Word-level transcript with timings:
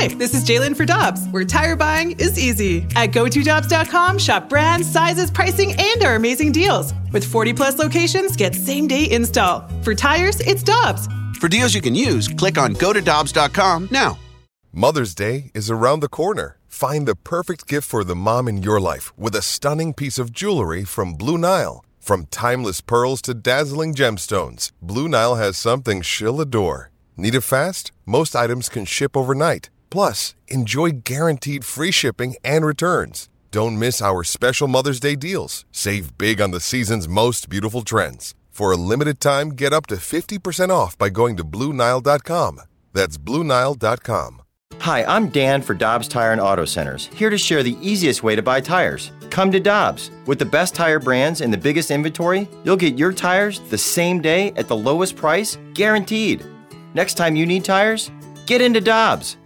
Hi, 0.00 0.06
this 0.06 0.32
is 0.32 0.44
Jalen 0.44 0.76
for 0.76 0.84
Dobbs, 0.84 1.26
where 1.32 1.44
tire 1.44 1.74
buying 1.74 2.12
is 2.20 2.38
easy. 2.38 2.86
At 2.94 3.10
GoToDobbs.com, 3.10 4.18
shop 4.18 4.48
brands, 4.48 4.88
sizes, 4.88 5.28
pricing, 5.28 5.74
and 5.76 6.04
our 6.04 6.14
amazing 6.14 6.52
deals. 6.52 6.94
With 7.12 7.24
40 7.24 7.52
plus 7.52 7.80
locations, 7.80 8.36
get 8.36 8.54
same 8.54 8.86
day 8.86 9.10
install. 9.10 9.68
For 9.82 9.96
tires, 9.96 10.38
it's 10.38 10.62
Dobbs. 10.62 11.08
For 11.40 11.48
deals 11.48 11.74
you 11.74 11.80
can 11.80 11.96
use, 11.96 12.28
click 12.28 12.58
on 12.58 12.74
GoToDobbs.com 12.74 13.88
now. 13.90 14.16
Mother's 14.72 15.16
Day 15.16 15.50
is 15.52 15.68
around 15.68 15.98
the 15.98 16.08
corner. 16.08 16.58
Find 16.68 17.08
the 17.08 17.16
perfect 17.16 17.66
gift 17.66 17.88
for 17.88 18.04
the 18.04 18.14
mom 18.14 18.46
in 18.46 18.62
your 18.62 18.80
life 18.80 19.12
with 19.18 19.34
a 19.34 19.42
stunning 19.42 19.94
piece 19.94 20.16
of 20.16 20.30
jewelry 20.30 20.84
from 20.84 21.14
Blue 21.14 21.38
Nile. 21.38 21.84
From 21.98 22.26
timeless 22.26 22.80
pearls 22.80 23.20
to 23.22 23.34
dazzling 23.34 23.96
gemstones, 23.96 24.70
Blue 24.80 25.08
Nile 25.08 25.34
has 25.34 25.56
something 25.56 26.02
she'll 26.02 26.40
adore. 26.40 26.92
Need 27.16 27.34
it 27.34 27.40
fast? 27.40 27.90
Most 28.06 28.36
items 28.36 28.68
can 28.68 28.84
ship 28.84 29.16
overnight. 29.16 29.70
Plus, 29.90 30.34
enjoy 30.48 30.90
guaranteed 31.04 31.64
free 31.64 31.90
shipping 31.90 32.36
and 32.44 32.64
returns. 32.64 33.28
Don't 33.50 33.78
miss 33.78 34.02
our 34.02 34.24
special 34.24 34.68
Mother's 34.68 35.00
Day 35.00 35.16
deals. 35.16 35.64
Save 35.72 36.16
big 36.18 36.40
on 36.40 36.50
the 36.50 36.60
season's 36.60 37.08
most 37.08 37.48
beautiful 37.48 37.82
trends. 37.82 38.34
For 38.50 38.72
a 38.72 38.76
limited 38.76 39.20
time, 39.20 39.50
get 39.50 39.72
up 39.72 39.86
to 39.86 39.96
50% 39.96 40.70
off 40.70 40.98
by 40.98 41.08
going 41.08 41.36
to 41.36 41.44
Bluenile.com. 41.44 42.60
That's 42.92 43.16
Bluenile.com. 43.16 44.42
Hi, 44.80 45.04
I'm 45.04 45.28
Dan 45.28 45.62
for 45.62 45.74
Dobbs 45.74 46.08
Tire 46.08 46.32
and 46.32 46.40
Auto 46.40 46.64
Centers, 46.64 47.06
here 47.06 47.30
to 47.30 47.38
share 47.38 47.62
the 47.62 47.76
easiest 47.80 48.22
way 48.22 48.36
to 48.36 48.42
buy 48.42 48.60
tires. 48.60 49.10
Come 49.30 49.50
to 49.52 49.60
Dobbs. 49.60 50.10
With 50.26 50.38
the 50.38 50.44
best 50.44 50.74
tire 50.74 51.00
brands 51.00 51.40
and 51.40 51.52
the 51.52 51.58
biggest 51.58 51.90
inventory, 51.90 52.48
you'll 52.64 52.76
get 52.76 52.98
your 52.98 53.12
tires 53.12 53.60
the 53.70 53.78
same 53.78 54.20
day 54.20 54.52
at 54.56 54.68
the 54.68 54.76
lowest 54.76 55.16
price, 55.16 55.58
guaranteed. 55.74 56.44
Next 56.94 57.14
time 57.14 57.34
you 57.34 57.44
need 57.44 57.64
tires, 57.64 58.10
get 58.46 58.60
into 58.60 58.80
Dobbs. 58.80 59.36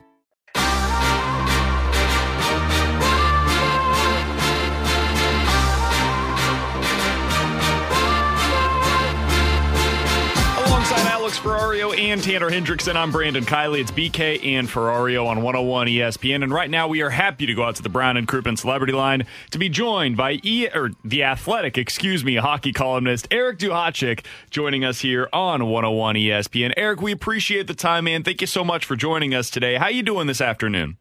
Alex 11.32 11.46
Ferrario 11.46 11.98
and 11.98 12.22
Tanner 12.22 12.50
Hendrickson, 12.50 12.94
I'm 12.94 13.10
Brandon 13.10 13.42
Kiley. 13.42 13.80
It's 13.80 13.90
BK 13.90 14.44
and 14.44 14.68
Ferrario 14.68 15.24
on 15.26 15.38
101 15.38 15.86
ESPN. 15.86 16.42
And 16.42 16.52
right 16.52 16.68
now, 16.68 16.88
we 16.88 17.00
are 17.00 17.08
happy 17.08 17.46
to 17.46 17.54
go 17.54 17.62
out 17.62 17.76
to 17.76 17.82
the 17.82 17.88
Brown 17.88 18.18
and 18.18 18.28
Crouppen 18.28 18.58
Celebrity 18.58 18.92
Line 18.92 19.24
to 19.50 19.58
be 19.58 19.70
joined 19.70 20.18
by 20.18 20.40
e- 20.42 20.68
or 20.74 20.90
the 21.02 21.22
Athletic, 21.22 21.78
excuse 21.78 22.22
me, 22.22 22.36
hockey 22.36 22.70
columnist 22.70 23.28
Eric 23.30 23.58
Duhatschek 23.60 24.26
joining 24.50 24.84
us 24.84 25.00
here 25.00 25.30
on 25.32 25.64
101 25.70 26.16
ESPN. 26.16 26.74
Eric, 26.76 27.00
we 27.00 27.12
appreciate 27.12 27.66
the 27.66 27.72
time, 27.72 28.04
man. 28.04 28.22
Thank 28.22 28.42
you 28.42 28.46
so 28.46 28.62
much 28.62 28.84
for 28.84 28.94
joining 28.94 29.34
us 29.34 29.48
today. 29.48 29.76
How 29.76 29.88
you 29.88 30.02
doing 30.02 30.26
this 30.26 30.42
afternoon? 30.42 30.98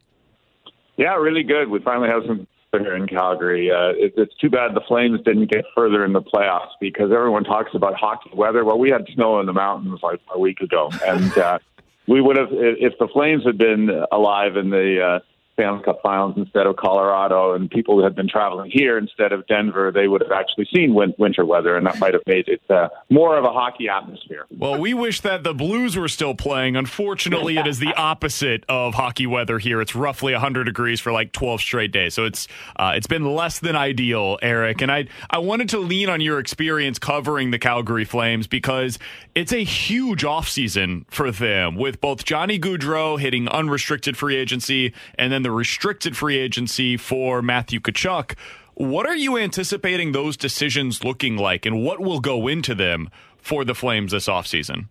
Yeah, 0.95 1.15
really 1.15 1.43
good. 1.43 1.67
We 1.67 1.79
finally 1.79 2.07
have 2.07 2.23
some 2.25 2.47
here 2.79 2.95
in 2.95 3.05
Calgary. 3.05 3.69
Uh, 3.69 3.89
it, 3.97 4.13
it's 4.15 4.35
too 4.35 4.49
bad 4.49 4.73
the 4.73 4.81
Flames 4.87 5.19
didn't 5.25 5.51
get 5.51 5.65
further 5.75 6.05
in 6.05 6.13
the 6.13 6.21
playoffs 6.21 6.71
because 6.79 7.11
everyone 7.11 7.43
talks 7.43 7.71
about 7.73 7.95
hockey 7.95 8.29
weather. 8.33 8.63
Well, 8.63 8.79
we 8.79 8.89
had 8.89 9.05
snow 9.13 9.39
in 9.41 9.45
the 9.45 9.53
mountains 9.53 9.99
like 10.01 10.21
a 10.33 10.39
week 10.39 10.61
ago, 10.61 10.89
and 11.05 11.37
uh, 11.37 11.59
we 12.07 12.21
would 12.21 12.37
have 12.37 12.49
if 12.51 12.93
the 12.97 13.09
Flames 13.09 13.43
had 13.45 13.57
been 13.57 13.89
alive 14.11 14.55
in 14.55 14.69
the 14.69 15.01
uh, 15.03 15.19
Stanley 15.61 15.83
Cup 15.83 15.99
Finals 16.01 16.33
instead 16.37 16.65
of 16.65 16.75
Colorado, 16.75 17.53
and 17.53 17.69
people 17.69 17.95
who 17.95 18.03
had 18.03 18.15
been 18.15 18.27
traveling 18.27 18.71
here 18.71 18.97
instead 18.97 19.31
of 19.31 19.45
Denver, 19.45 19.91
they 19.93 20.07
would 20.07 20.21
have 20.21 20.31
actually 20.31 20.67
seen 20.73 20.95
win- 20.95 21.13
winter 21.19 21.45
weather, 21.45 21.77
and 21.77 21.85
that 21.85 21.99
might 21.99 22.13
have 22.13 22.23
made 22.25 22.47
it 22.47 22.61
uh, 22.69 22.89
more 23.09 23.37
of 23.37 23.45
a 23.45 23.51
hockey 23.51 23.87
atmosphere. 23.87 24.45
Well, 24.49 24.79
we 24.79 24.93
wish 24.93 25.21
that 25.21 25.43
the 25.43 25.53
Blues 25.53 25.95
were 25.95 26.07
still 26.07 26.33
playing. 26.33 26.75
Unfortunately, 26.75 27.57
it 27.57 27.67
is 27.67 27.77
the 27.77 27.93
opposite 27.95 28.65
of 28.67 28.95
hockey 28.95 29.27
weather 29.27 29.59
here. 29.59 29.81
It's 29.81 29.95
roughly 29.95 30.33
100 30.33 30.63
degrees 30.63 30.99
for 30.99 31.11
like 31.11 31.31
12 31.31 31.61
straight 31.61 31.91
days, 31.91 32.15
so 32.15 32.25
it's 32.25 32.47
uh, 32.77 32.93
it's 32.95 33.07
been 33.07 33.25
less 33.25 33.59
than 33.59 33.75
ideal, 33.75 34.39
Eric. 34.41 34.81
And 34.81 34.91
I 34.91 35.07
I 35.29 35.37
wanted 35.37 35.69
to 35.69 35.79
lean 35.79 36.09
on 36.09 36.21
your 36.21 36.39
experience 36.39 36.97
covering 36.97 37.51
the 37.51 37.59
Calgary 37.59 38.05
Flames 38.05 38.47
because 38.47 38.97
it's 39.35 39.53
a 39.53 39.63
huge 39.63 40.23
offseason 40.23 41.05
for 41.11 41.29
them 41.31 41.75
with 41.75 42.01
both 42.01 42.25
Johnny 42.25 42.59
Gaudreau 42.59 43.19
hitting 43.19 43.47
unrestricted 43.47 44.17
free 44.17 44.35
agency 44.35 44.93
and 45.15 45.31
then 45.31 45.43
the 45.43 45.50
restricted 45.51 46.17
free 46.17 46.37
agency 46.37 46.97
for 46.97 47.41
Matthew 47.41 47.79
Tkachuk. 47.79 48.35
What 48.75 49.05
are 49.05 49.15
you 49.15 49.37
anticipating 49.37 50.11
those 50.11 50.37
decisions 50.37 51.03
looking 51.03 51.37
like, 51.37 51.65
and 51.65 51.83
what 51.83 51.99
will 51.99 52.19
go 52.19 52.47
into 52.47 52.73
them 52.73 53.09
for 53.37 53.65
the 53.65 53.75
Flames 53.75 54.11
this 54.11 54.27
offseason? 54.27 54.87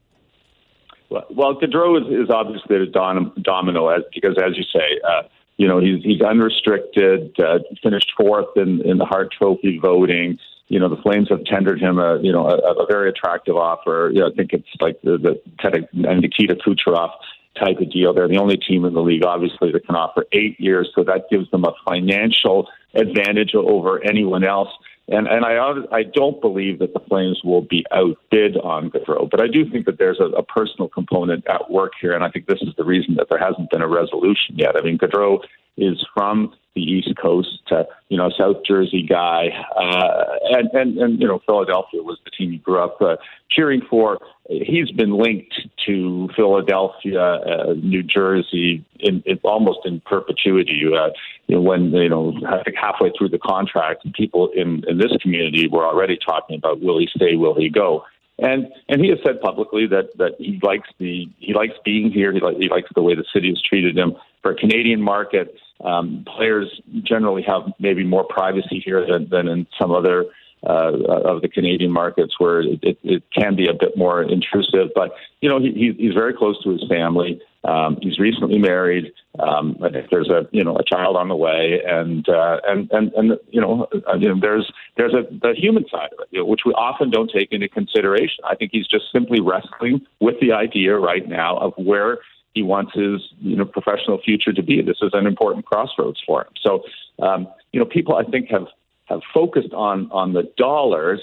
Well, 1.09 1.26
well 1.31 1.54
Gaudreau 1.60 2.00
is, 2.00 2.25
is 2.25 2.31
obviously 2.31 2.76
a 2.76 2.87
dom- 2.87 3.32
domino, 3.43 3.88
as, 3.88 4.03
because 4.15 4.37
as 4.38 4.56
you 4.56 4.65
say, 4.65 5.00
uh, 5.06 5.22
you 5.56 5.69
know 5.69 5.78
he's 5.78 6.03
he's 6.03 6.22
unrestricted, 6.22 7.38
uh, 7.38 7.59
finished 7.82 8.12
fourth 8.16 8.56
in, 8.56 8.81
in 8.82 8.97
the 8.97 9.04
Hart 9.04 9.31
Trophy 9.37 9.78
voting. 9.78 10.38
You 10.69 10.78
know 10.78 10.88
the 10.88 11.03
Flames 11.03 11.28
have 11.28 11.44
tendered 11.44 11.81
him 11.81 11.98
a 11.98 12.19
you 12.22 12.32
know 12.32 12.47
a, 12.47 12.82
a 12.82 12.87
very 12.87 13.10
attractive 13.10 13.56
offer. 13.56 14.10
You 14.15 14.21
know, 14.21 14.28
I 14.28 14.34
think 14.34 14.53
it's 14.53 14.69
like 14.81 15.03
the 15.03 15.19
the 15.19 15.88
Nikita 15.92 16.54
Kucherov 16.54 17.10
type 17.59 17.78
of 17.81 17.91
deal. 17.91 18.12
They're 18.15 18.28
the 18.28 18.38
only 18.38 18.56
team 18.56 18.84
in 18.84 18.94
the 18.94 19.03
league, 19.03 19.25
obviously, 19.25 19.72
that 19.72 19.87
can 19.87 19.97
offer 19.97 20.25
eight 20.33 20.59
years, 20.61 20.91
so 20.94 21.05
that 21.05 21.28
gives 21.31 21.50
them 21.50 21.65
a 21.65 21.72
financial 21.84 22.69
advantage 22.94 23.55
over 23.55 24.03
anyone 24.05 24.44
else. 24.44 24.69
And 25.09 25.27
and 25.27 25.44
I 25.44 25.56
I 25.91 26.05
don't 26.05 26.41
believe 26.41 26.78
that 26.78 26.94
the 26.94 27.00
Flames 27.00 27.41
will 27.43 27.62
be 27.62 27.84
outbid 27.91 28.56
on 28.59 28.91
Gaudreau, 28.91 29.28
but 29.28 29.41
I 29.41 29.49
do 29.49 29.69
think 29.69 29.87
that 29.87 29.99
there's 29.99 30.21
a, 30.21 30.27
a 30.27 30.43
personal 30.43 30.89
component 30.89 31.44
at 31.49 31.69
work 31.69 31.93
here, 32.00 32.12
and 32.12 32.22
I 32.22 32.31
think 32.31 32.47
this 32.47 32.62
is 32.62 32.75
the 32.77 32.84
reason 32.84 33.16
that 33.16 33.28
there 33.28 33.39
hasn't 33.39 33.71
been 33.71 33.83
a 33.83 33.89
resolution 33.89 34.56
yet. 34.56 34.77
I 34.77 34.83
mean, 34.83 34.99
Gaudreau 34.99 35.41
is 35.80 36.06
from 36.14 36.52
the 36.74 36.82
East 36.82 37.12
Coast, 37.20 37.72
you 38.08 38.16
know, 38.16 38.30
South 38.38 38.58
Jersey 38.64 39.02
guy, 39.02 39.48
uh, 39.76 40.24
and, 40.50 40.70
and 40.72 40.98
and 40.98 41.20
you 41.20 41.26
know, 41.26 41.41
Philadelphia 41.44 42.00
was 42.00 42.18
the 42.24 42.30
team 42.30 42.52
he 42.52 42.58
grew 42.58 42.78
up 42.78 43.02
uh, 43.02 43.16
cheering 43.50 43.82
for. 43.91 44.18
He's 44.48 44.91
been 44.92 45.14
linked 45.18 45.54
to 45.86 46.28
Philadelphia, 46.36 47.20
uh, 47.20 47.74
New 47.74 48.04
Jersey, 48.04 48.84
in, 49.00 49.22
in 49.26 49.41
almost 49.42 49.80
in 49.84 50.00
perpetuity. 50.00 50.82
Uh, 50.86 51.10
you 51.48 51.56
know, 51.56 51.60
when 51.60 51.91
you 51.91 52.08
know, 52.08 52.34
I 52.47 52.62
think 52.62 52.76
halfway 52.76 53.10
through 53.18 53.30
the 53.30 53.38
contract, 53.38 54.06
people 54.14 54.50
in 54.54 54.84
in 54.86 54.98
this 54.98 55.12
community 55.20 55.66
were 55.66 55.84
already 55.84 56.18
talking 56.24 56.56
about 56.56 56.80
will 56.80 57.00
he 57.00 57.08
stay, 57.14 57.34
will 57.34 57.56
he 57.56 57.68
go. 57.68 58.04
And 58.38 58.68
and 58.88 59.02
he 59.02 59.10
has 59.10 59.18
said 59.24 59.41
publicly 59.41 59.86
that 59.88 60.16
that 60.18 60.32
he 60.38 60.60
likes 60.62 60.88
the 60.98 61.28
he 61.38 61.52
likes 61.52 61.74
being 61.84 62.10
here. 62.12 62.32
He, 62.32 62.41
like, 62.41 62.56
he 62.56 62.68
likes 62.68 62.88
the 62.94 63.02
way 63.02 63.14
the 63.14 63.24
city 63.34 63.48
has 63.48 63.60
treated 63.60 63.98
him. 63.98 64.14
For 64.42 64.52
a 64.52 64.54
Canadian 64.56 65.02
market, 65.02 65.54
um, 65.84 66.24
players 66.36 66.80
generally 67.02 67.42
have 67.42 67.62
maybe 67.78 68.04
more 68.04 68.24
privacy 68.24 68.82
here 68.84 69.06
than, 69.06 69.28
than 69.28 69.48
in 69.48 69.66
some 69.78 69.91
other 69.91 70.26
uh, 70.66 70.92
of 71.24 71.41
the 71.41 71.48
Canadian 71.48 71.91
markets 71.91 72.34
where 72.38 72.60
it, 72.60 72.80
it, 72.82 72.98
it 73.02 73.22
can 73.32 73.56
be 73.56 73.66
a 73.66 73.72
bit 73.72 73.96
more 73.96 74.22
intrusive. 74.22 74.91
But 74.94 75.12
you 75.41 75.48
know, 75.48 75.58
he, 75.58 75.94
he's 75.98 76.14
very 76.14 76.34
close 76.34 76.62
to 76.64 76.70
his 76.70 76.84
family. 76.88 77.41
Um, 77.64 77.98
he's 78.00 78.18
recently 78.18 78.58
married. 78.58 79.12
Um, 79.38 79.78
there's 80.10 80.28
a 80.28 80.46
you 80.50 80.64
know 80.64 80.76
a 80.76 80.84
child 80.84 81.16
on 81.16 81.28
the 81.28 81.36
way, 81.36 81.80
and 81.86 82.28
uh, 82.28 82.58
and 82.66 82.91
and 82.91 83.12
and 83.14 83.38
you 83.50 83.60
know, 83.60 83.86
uh, 84.06 84.16
you 84.16 84.28
know 84.28 84.41
there's 84.41 84.70
there's 84.97 85.14
a 85.14 85.22
the 85.30 85.54
human 85.56 85.86
side 85.88 86.10
of 86.12 86.20
it, 86.20 86.28
you 86.30 86.41
know, 86.41 86.47
which 86.47 86.62
we 86.64 86.72
often 86.72 87.10
don't 87.10 87.30
take 87.30 87.52
into 87.52 87.68
consideration. 87.68 88.44
I 88.44 88.54
think 88.54 88.70
he's 88.72 88.86
just 88.86 89.04
simply 89.12 89.41
wrestling 89.41 90.06
with 90.20 90.41
the 90.41 90.52
idea 90.52 90.97
right 90.97 91.26
now 91.26 91.56
of 91.58 91.72
where 91.76 92.18
he 92.55 92.62
wants 92.62 92.93
his 92.94 93.21
you 93.41 93.56
know 93.56 93.65
professional 93.65 94.21
future 94.21 94.53
to 94.53 94.62
be. 94.62 94.83
This 94.83 94.99
is 95.03 95.11
an 95.12 95.27
important 95.27 95.66
crossroads 95.66 96.21
for 96.27 96.43
him. 96.43 96.53
So 96.62 96.84
um, 97.22 97.49
you 97.72 97.81
know, 97.81 97.87
people 97.87 98.16
I 98.16 98.25
think 98.25 98.49
have 98.50 98.66
have 99.06 99.21
focused 99.33 99.72
on 99.72 100.11
on 100.11 100.33
the 100.33 100.50
dollars, 100.56 101.21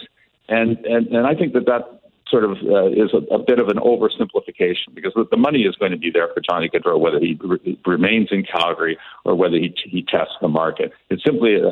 and 0.47 0.77
and 0.85 1.07
and 1.07 1.27
I 1.27 1.35
think 1.35 1.53
that 1.53 1.65
that 1.65 1.97
sort 2.29 2.43
of 2.43 2.51
uh, 2.63 2.87
is 2.87 3.13
a, 3.13 3.33
a, 3.33 3.39
bit 3.39 3.59
of 3.59 3.69
an 3.69 3.77
oversimplification 3.77 4.93
because 4.93 5.13
the 5.31 5.37
money 5.37 5.61
is 5.61 5.75
going 5.75 5.91
to 5.91 5.97
be 5.97 6.11
there 6.11 6.27
for 6.33 6.41
Johnny 6.41 6.69
Gaudreau 6.69 6.99
whether 6.99 7.19
he 7.19 7.39
re- 7.41 7.79
remains 7.85 8.29
in 8.31 8.43
Calgary 8.43 8.97
or 9.23 9.35
whether 9.35 9.55
he, 9.55 9.73
he 9.85 10.03
tests 10.03 10.33
the 10.41 10.47
market. 10.49 10.91
It's 11.09 11.23
simply 11.23 11.55
a, 11.55 11.69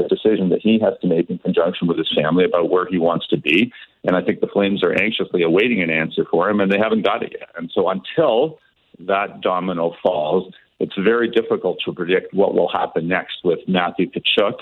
a, 0.00 0.08
decision 0.08 0.50
that 0.50 0.60
he 0.62 0.78
has 0.80 0.94
to 1.00 1.08
make 1.08 1.28
in 1.28 1.38
conjunction 1.38 1.88
with 1.88 1.98
his 1.98 2.10
family 2.14 2.44
about 2.44 2.70
where 2.70 2.86
he 2.86 2.98
wants 2.98 3.26
to 3.28 3.36
be. 3.36 3.72
And 4.04 4.16
I 4.16 4.22
think 4.22 4.40
the 4.40 4.46
Flames 4.46 4.82
are 4.82 4.92
anxiously 4.92 5.42
awaiting 5.42 5.82
an 5.82 5.90
answer 5.90 6.24
for 6.30 6.48
him, 6.48 6.60
and 6.60 6.70
they 6.70 6.78
haven't 6.78 7.04
got 7.04 7.22
it 7.22 7.32
yet. 7.38 7.48
And 7.56 7.70
so 7.74 7.88
until 7.88 8.58
that 8.98 9.40
domino 9.40 9.94
falls, 10.02 10.52
it's 10.78 10.94
very 10.96 11.30
difficult 11.30 11.78
to 11.84 11.92
predict 11.92 12.32
what 12.34 12.54
will 12.54 12.68
happen 12.68 13.08
next 13.08 13.38
with 13.44 13.60
Matthew 13.68 14.10
Tkachuk 14.10 14.60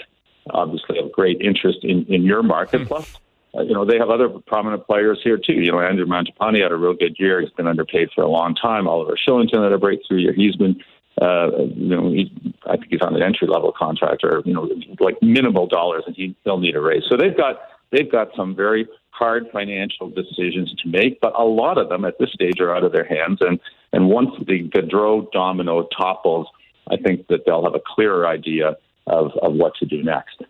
obviously 0.51 0.99
of 0.99 1.13
great 1.13 1.41
interest 1.41 1.79
in, 1.83 2.05
in 2.07 2.23
your 2.23 2.43
market. 2.43 2.83
Mm. 2.83 2.89
Plus, 2.89 3.19
uh, 3.57 3.63
you 3.63 3.73
know, 3.73 3.85
they 3.85 3.99
have 3.99 4.11
other 4.11 4.29
prominent 4.29 4.87
players 4.87 5.21
here 5.23 5.39
too. 5.39 5.55
You 5.55 5.73
know, 5.73 5.81
Andrew 5.81 6.07
Mangiapane 6.07 6.63
had 6.63 6.73
a 6.73 6.77
real 6.77 6.95
good 6.95 7.17
year. 7.19 7.41
He's 7.41 7.51
been 7.51 7.67
underpaid 7.67 8.11
for 8.15 8.23
a 8.23 8.29
long 8.29 8.55
time. 8.55 8.87
Oliver 8.87 9.17
Kylington 9.27 9.63
had 9.63 9.73
a 9.73 9.79
breakthrough 9.79 10.19
year. 10.19 10.33
He's 10.33 10.57
been, 10.57 10.83
uh, 11.21 11.49
you 11.75 11.97
know, 11.97 12.11
he, 12.11 12.31
I 12.67 12.77
think 12.77 12.89
he's 12.91 13.01
on 13.01 13.17
an 13.17 13.23
entry 13.23 13.49
level 13.49 13.73
contract 13.73 14.23
or 14.25 14.43
you 14.45 14.53
know, 14.53 14.69
like 15.01 15.17
minimal 15.23 15.67
dollars, 15.67 16.05
and 16.07 16.15
he, 16.15 16.37
he'll 16.45 16.59
need 16.59 16.77
a 16.77 16.81
raise. 16.81 17.05
So 17.09 17.17
they've 17.17 17.37
got 17.37 17.61
they've 17.91 18.11
got 18.11 18.29
some 18.37 18.55
very 18.55 18.87
hard 19.11 19.47
financial 19.53 20.11
decisions 20.11 20.73
to 20.83 20.89
make, 20.89 21.21
but 21.21 21.33
a 21.37 21.43
lot 21.43 21.79
of 21.79 21.89
them 21.89 22.05
at 22.05 22.19
this 22.19 22.31
stage 22.33 22.61
are 22.61 22.77
out 22.77 22.85
of 22.85 22.93
their 22.93 23.05
hands. 23.05 23.39
And 23.41 23.59
and 23.99 24.09
once 24.09 24.31
the 24.47 24.63
Gaudreau 24.69 25.29
domino 25.33 25.89
topples, 25.89 26.47
I 26.89 26.99
think 26.99 27.27
that 27.27 27.41
they'll 27.45 27.65
have 27.65 27.75
a 27.75 27.83
clearer 27.85 28.29
idea 28.29 28.77
of, 29.09 29.33
of 29.43 29.55
what 29.55 29.75
to 29.81 29.87
do 29.87 30.05
next. 30.05 30.41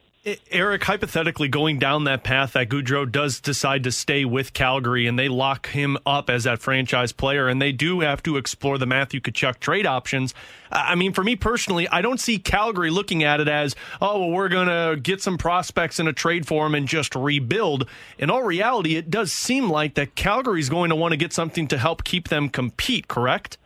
Eric, 0.50 0.84
hypothetically, 0.84 1.48
going 1.48 1.78
down 1.78 2.04
that 2.04 2.24
path, 2.24 2.52
that 2.52 2.68
Gaudreau 2.68 3.10
does 3.10 3.40
decide 3.40 3.84
to 3.84 3.92
stay 3.92 4.24
with 4.24 4.52
Calgary 4.52 5.06
and 5.06 5.18
they 5.18 5.28
lock 5.28 5.68
him 5.68 5.96
up 6.04 6.28
as 6.28 6.44
that 6.44 6.60
franchise 6.60 7.12
player, 7.12 7.48
and 7.48 7.60
they 7.60 7.72
do 7.72 8.00
have 8.00 8.22
to 8.24 8.36
explore 8.36 8.78
the 8.78 8.86
Matthew 8.86 9.20
Tkachuk 9.20 9.60
trade 9.60 9.86
options. 9.86 10.34
I 10.70 10.94
mean, 10.94 11.12
for 11.12 11.24
me 11.24 11.36
personally, 11.36 11.88
I 11.88 12.02
don't 12.02 12.20
see 12.20 12.38
Calgary 12.38 12.90
looking 12.90 13.24
at 13.24 13.40
it 13.40 13.48
as, 13.48 13.74
oh, 14.00 14.20
well, 14.20 14.30
we're 14.30 14.48
going 14.48 14.68
to 14.68 15.00
get 15.00 15.22
some 15.22 15.38
prospects 15.38 15.98
in 15.98 16.08
a 16.08 16.12
trade 16.12 16.46
for 16.46 16.66
him 16.66 16.74
and 16.74 16.86
just 16.86 17.14
rebuild. 17.14 17.88
In 18.18 18.30
all 18.30 18.42
reality, 18.42 18.96
it 18.96 19.10
does 19.10 19.32
seem 19.32 19.70
like 19.70 19.94
that 19.94 20.14
Calgary 20.14 20.60
is 20.60 20.68
going 20.68 20.90
to 20.90 20.96
want 20.96 21.12
to 21.12 21.16
get 21.16 21.32
something 21.32 21.68
to 21.68 21.78
help 21.78 22.04
keep 22.04 22.28
them 22.28 22.48
compete, 22.48 23.08
correct? 23.08 23.58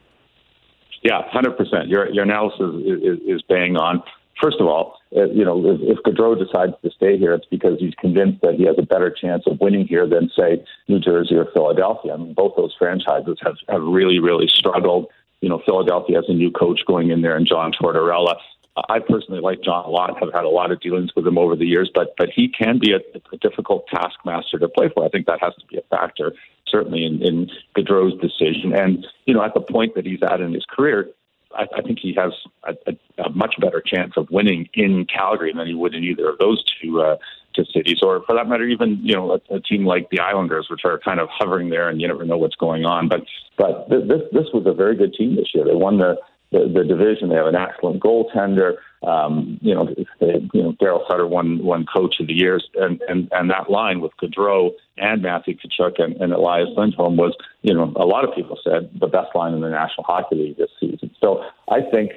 Yeah, 1.03 1.23
100%. 1.35 1.89
Your, 1.89 2.09
your 2.11 2.25
analysis 2.25 2.75
is, 2.87 3.03
is, 3.03 3.19
is 3.27 3.43
bang 3.49 3.77
on 3.77 4.03
first 4.43 4.61
of 4.61 4.67
all, 4.67 4.99
uh, 5.17 5.27
you 5.27 5.45
know, 5.45 5.65
if, 5.65 5.81
if 5.83 5.99
Gaudreau 6.03 6.37
decides 6.37 6.73
to 6.83 6.91
stay 6.91 7.17
here, 7.17 7.33
it's 7.33 7.47
because 7.47 7.79
he's 7.79 7.95
convinced 7.95 8.43
that 8.43 8.55
he 8.55 8.65
has 8.65 8.77
a 8.79 8.83
better 8.83 9.11
chance 9.11 9.45
of 9.47 9.61
winning 9.61 9.87
here 9.87 10.07
than, 10.07 10.31
say, 10.37 10.65
New 10.89 10.99
Jersey 10.99 11.37
or 11.37 11.47
Philadelphia. 11.55 12.15
I 12.15 12.17
mean, 12.17 12.35
both 12.35 12.55
those 12.57 12.75
franchises 12.79 13.39
have, 13.43 13.57
have 13.69 13.83
really, 13.83 14.19
really 14.19 14.49
struggled. 14.49 15.07
You 15.41 15.49
know, 15.49 15.63
Philadelphia 15.65 16.17
has 16.17 16.25
a 16.29 16.35
new 16.35 16.51
coach 16.51 16.81
going 16.87 17.11
in 17.11 17.23
there, 17.23 17.37
and 17.37 17.47
John 17.47 17.73
Tortorella. 17.73 18.35
I 18.89 19.01
personally 19.01 19.41
like 19.41 19.61
John 19.63 19.85
a 19.85 19.91
lot. 19.91 20.19
Have 20.19 20.33
had 20.33 20.45
a 20.45 20.49
lot 20.49 20.73
of 20.73 20.81
dealings 20.81 21.11
with 21.15 21.27
him 21.27 21.37
over 21.37 21.57
the 21.57 21.67
years, 21.67 21.91
but 21.95 22.15
but 22.17 22.31
he 22.35 22.49
can 22.49 22.79
be 22.79 22.93
a, 22.93 23.01
a 23.33 23.37
difficult 23.37 23.87
taskmaster 23.89 24.59
to 24.59 24.69
play 24.69 24.89
for. 24.95 25.05
I 25.05 25.09
think 25.11 25.27
that 25.27 25.41
has 25.43 25.53
to 25.57 25.67
be 25.67 25.77
a 25.77 25.83
factor, 25.95 26.33
certainly 26.67 27.05
in, 27.05 27.23
in 27.23 27.51
Gaudreau's 27.77 28.19
decision. 28.19 28.73
And 28.75 29.07
you 29.27 29.35
know, 29.35 29.45
at 29.45 29.53
the 29.53 29.61
point 29.61 29.95
that 29.95 30.07
he's 30.07 30.23
at 30.23 30.41
in 30.41 30.55
his 30.55 30.65
career, 30.65 31.11
I, 31.55 31.67
I 31.77 31.83
think 31.83 31.99
he 32.01 32.15
has 32.15 32.33
a, 32.65 32.75
a, 32.87 33.23
a 33.25 33.31
much 33.31 33.55
better 33.61 33.83
chance 33.85 34.13
of 34.17 34.31
winning 34.31 34.69
in 34.75 35.07
Calgary 35.07 35.53
than 35.55 35.67
he 35.67 35.75
would 35.75 35.95
in 35.95 36.05
either 36.05 36.29
of 36.29 36.39
those 36.39 36.65
two 36.81 37.01
uh, 37.01 37.17
two 37.55 37.65
cities, 37.73 37.99
or 38.03 38.23
for 38.27 38.35
that 38.35 38.49
matter, 38.49 38.65
even 38.65 38.99
you 39.03 39.15
know 39.15 39.33
a, 39.33 39.55
a 39.55 39.61
team 39.61 39.85
like 39.85 40.11
the 40.11 40.21
Islanders, 40.21 40.69
which 40.71 40.83
are 40.85 40.99
kind 40.99 41.21
of 41.21 41.29
hovering 41.31 41.71
there, 41.71 41.89
and 41.89 42.01
you 42.01 42.09
never 42.09 42.25
know 42.25 42.39
what's 42.39 42.57
going 42.57 42.85
on. 42.85 43.09
But 43.09 43.23
but 43.57 43.89
this 43.89 44.23
this 44.33 44.47
was 44.53 44.65
a 44.67 44.73
very 44.73 44.97
good 44.97 45.15
team 45.15 45.37
this 45.37 45.51
year. 45.55 45.65
They 45.65 45.75
won 45.75 45.99
the 45.99 46.17
the, 46.51 46.71
the 46.73 46.85
division. 46.85 47.29
They 47.29 47.37
have 47.37 47.47
an 47.47 47.57
excellent 47.57 48.03
goaltender. 48.03 48.75
Um, 49.03 49.59
you 49.61 49.75
know, 49.75 49.87
they, 50.21 50.49
you 50.53 50.63
know, 50.63 50.73
Daryl 50.81 51.07
Sutter 51.09 51.27
won 51.27 51.63
won 51.65 51.85
Coach 51.93 52.21
of 52.21 52.29
the 52.29 52.35
Year, 52.35 52.61
and 52.75 53.01
and 53.09 53.29
and 53.33 53.51
that 53.51 53.69
line 53.69 54.01
with 54.01 54.13
Gaudreau 54.23 54.71
and 54.97 55.23
Matthew 55.23 55.57
Tkachuk 55.57 55.99
and, 55.99 56.17
and 56.17 56.33
Elias 56.33 56.69
Lindholm 56.77 57.17
was, 57.17 57.35
you 57.63 57.75
know, 57.75 57.93
a 57.97 58.07
lot 58.07 58.25
of 58.25 58.35
people 58.35 58.59
said 58.63 58.91
the 58.99 59.09
best 59.09 59.35
line 59.35 59.55
in 59.55 59.61
the 59.61 59.71
National 59.71 60.05
Hockey 60.05 60.37
League 60.37 60.57
this 60.57 60.71
season. 60.81 61.11
So 61.21 61.45
I 61.71 61.81
think. 61.91 62.13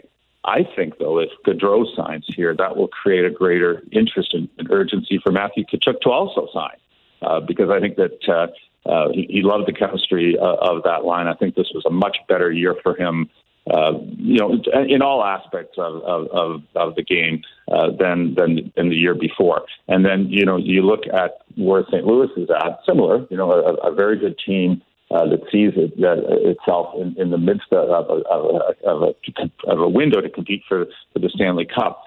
I 0.48 0.60
think, 0.76 1.00
though, 1.00 1.18
if 1.18 1.32
Gaudreau 1.44 1.86
signs 1.96 2.28
here, 2.28 2.56
that 2.56 2.78
will 2.78 2.88
create 2.88 3.26
a 3.26 3.32
greater 3.32 3.82
interest 3.92 4.36
and, 4.36 4.48
urgency 4.70 5.18
for 5.18 5.32
Matthew 5.32 5.64
Tkachuk 5.66 6.02
to 6.02 6.12
also 6.12 6.48
sign, 6.54 6.78
uh, 7.24 7.40
because 7.40 7.72
I 7.72 7.80
think 7.80 7.96
that 7.96 8.30
uh, 8.30 8.88
uh, 8.88 9.10
he, 9.12 9.26
he 9.28 9.42
loved 9.42 9.68
the 9.68 9.74
chemistry 9.74 10.38
uh, 10.38 10.44
of 10.46 10.84
that 10.84 11.04
line. 11.04 11.26
I 11.26 11.34
think 11.34 11.56
this 11.56 11.72
was 11.74 11.84
a 11.88 11.90
much 11.90 12.18
better 12.28 12.52
year 12.52 12.76
for 12.84 12.96
him 12.96 13.32
uh, 13.74 13.94
you 14.18 14.38
know, 14.38 14.58
in 14.88 15.02
all 15.02 15.24
aspects 15.24 15.78
of 15.78 15.96
of, 16.04 16.28
of, 16.28 16.62
of 16.76 16.96
the 16.96 17.04
game 17.04 17.42
uh, 17.72 17.90
than 18.00 18.36
than 18.36 18.72
than 18.76 18.90
the 18.90 18.96
year 18.96 19.16
before. 19.16 19.64
And 19.88 20.06
then 20.06 20.28
you 20.30 20.46
know 20.46 20.58
you 20.58 20.84
look 20.84 21.02
at 21.12 21.40
where 21.58 21.84
St. 21.92 22.06
Louis 22.06 22.30
is 22.38 22.50
at, 22.50 22.80
similar. 22.86 23.26
You 23.30 23.38
know, 23.38 23.52
a, 23.52 23.74
a 23.90 23.94
very 23.94 24.18
good 24.18 24.38
team. 24.46 24.82
Uh, 25.12 25.24
that 25.30 25.40
sees 25.52 25.72
it, 25.76 25.96
that 25.98 26.18
itself 26.42 26.96
in, 27.00 27.16
in 27.22 27.30
the 27.30 27.38
midst 27.38 27.72
of, 27.72 27.88
of, 27.90 28.24
of, 28.26 28.62
of, 28.84 29.02
a, 29.04 29.72
of 29.72 29.80
a 29.80 29.88
window 29.88 30.20
to 30.20 30.28
compete 30.28 30.64
for, 30.68 30.88
for 31.14 31.20
the 31.20 31.30
Stanley 31.30 31.64
Cup. 31.64 32.02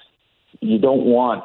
You 0.61 0.81
don't 0.81 1.05
want 1.05 1.45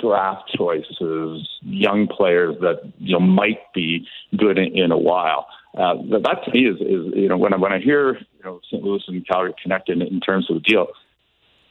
draft 0.00 0.50
choices, 0.56 1.48
young 1.62 2.08
players 2.08 2.56
that 2.60 2.92
you 2.98 3.12
know 3.12 3.20
might 3.20 3.72
be 3.72 4.06
good 4.36 4.58
in, 4.58 4.76
in 4.76 4.90
a 4.90 4.98
while. 4.98 5.46
Uh, 5.76 5.94
that 6.10 6.40
to 6.44 6.50
me 6.50 6.66
is, 6.66 6.76
is 6.80 7.14
you 7.14 7.28
know 7.28 7.36
when 7.36 7.54
I 7.54 7.56
when 7.56 7.72
I 7.72 7.78
hear 7.78 8.18
you 8.42 8.50
know 8.50 8.60
St. 8.70 8.82
Louis 8.82 9.02
and 9.08 9.26
Calgary 9.26 9.54
connected 9.62 10.00
in 10.00 10.20
terms 10.20 10.50
of 10.50 10.56
a 10.56 10.60
deal, 10.60 10.88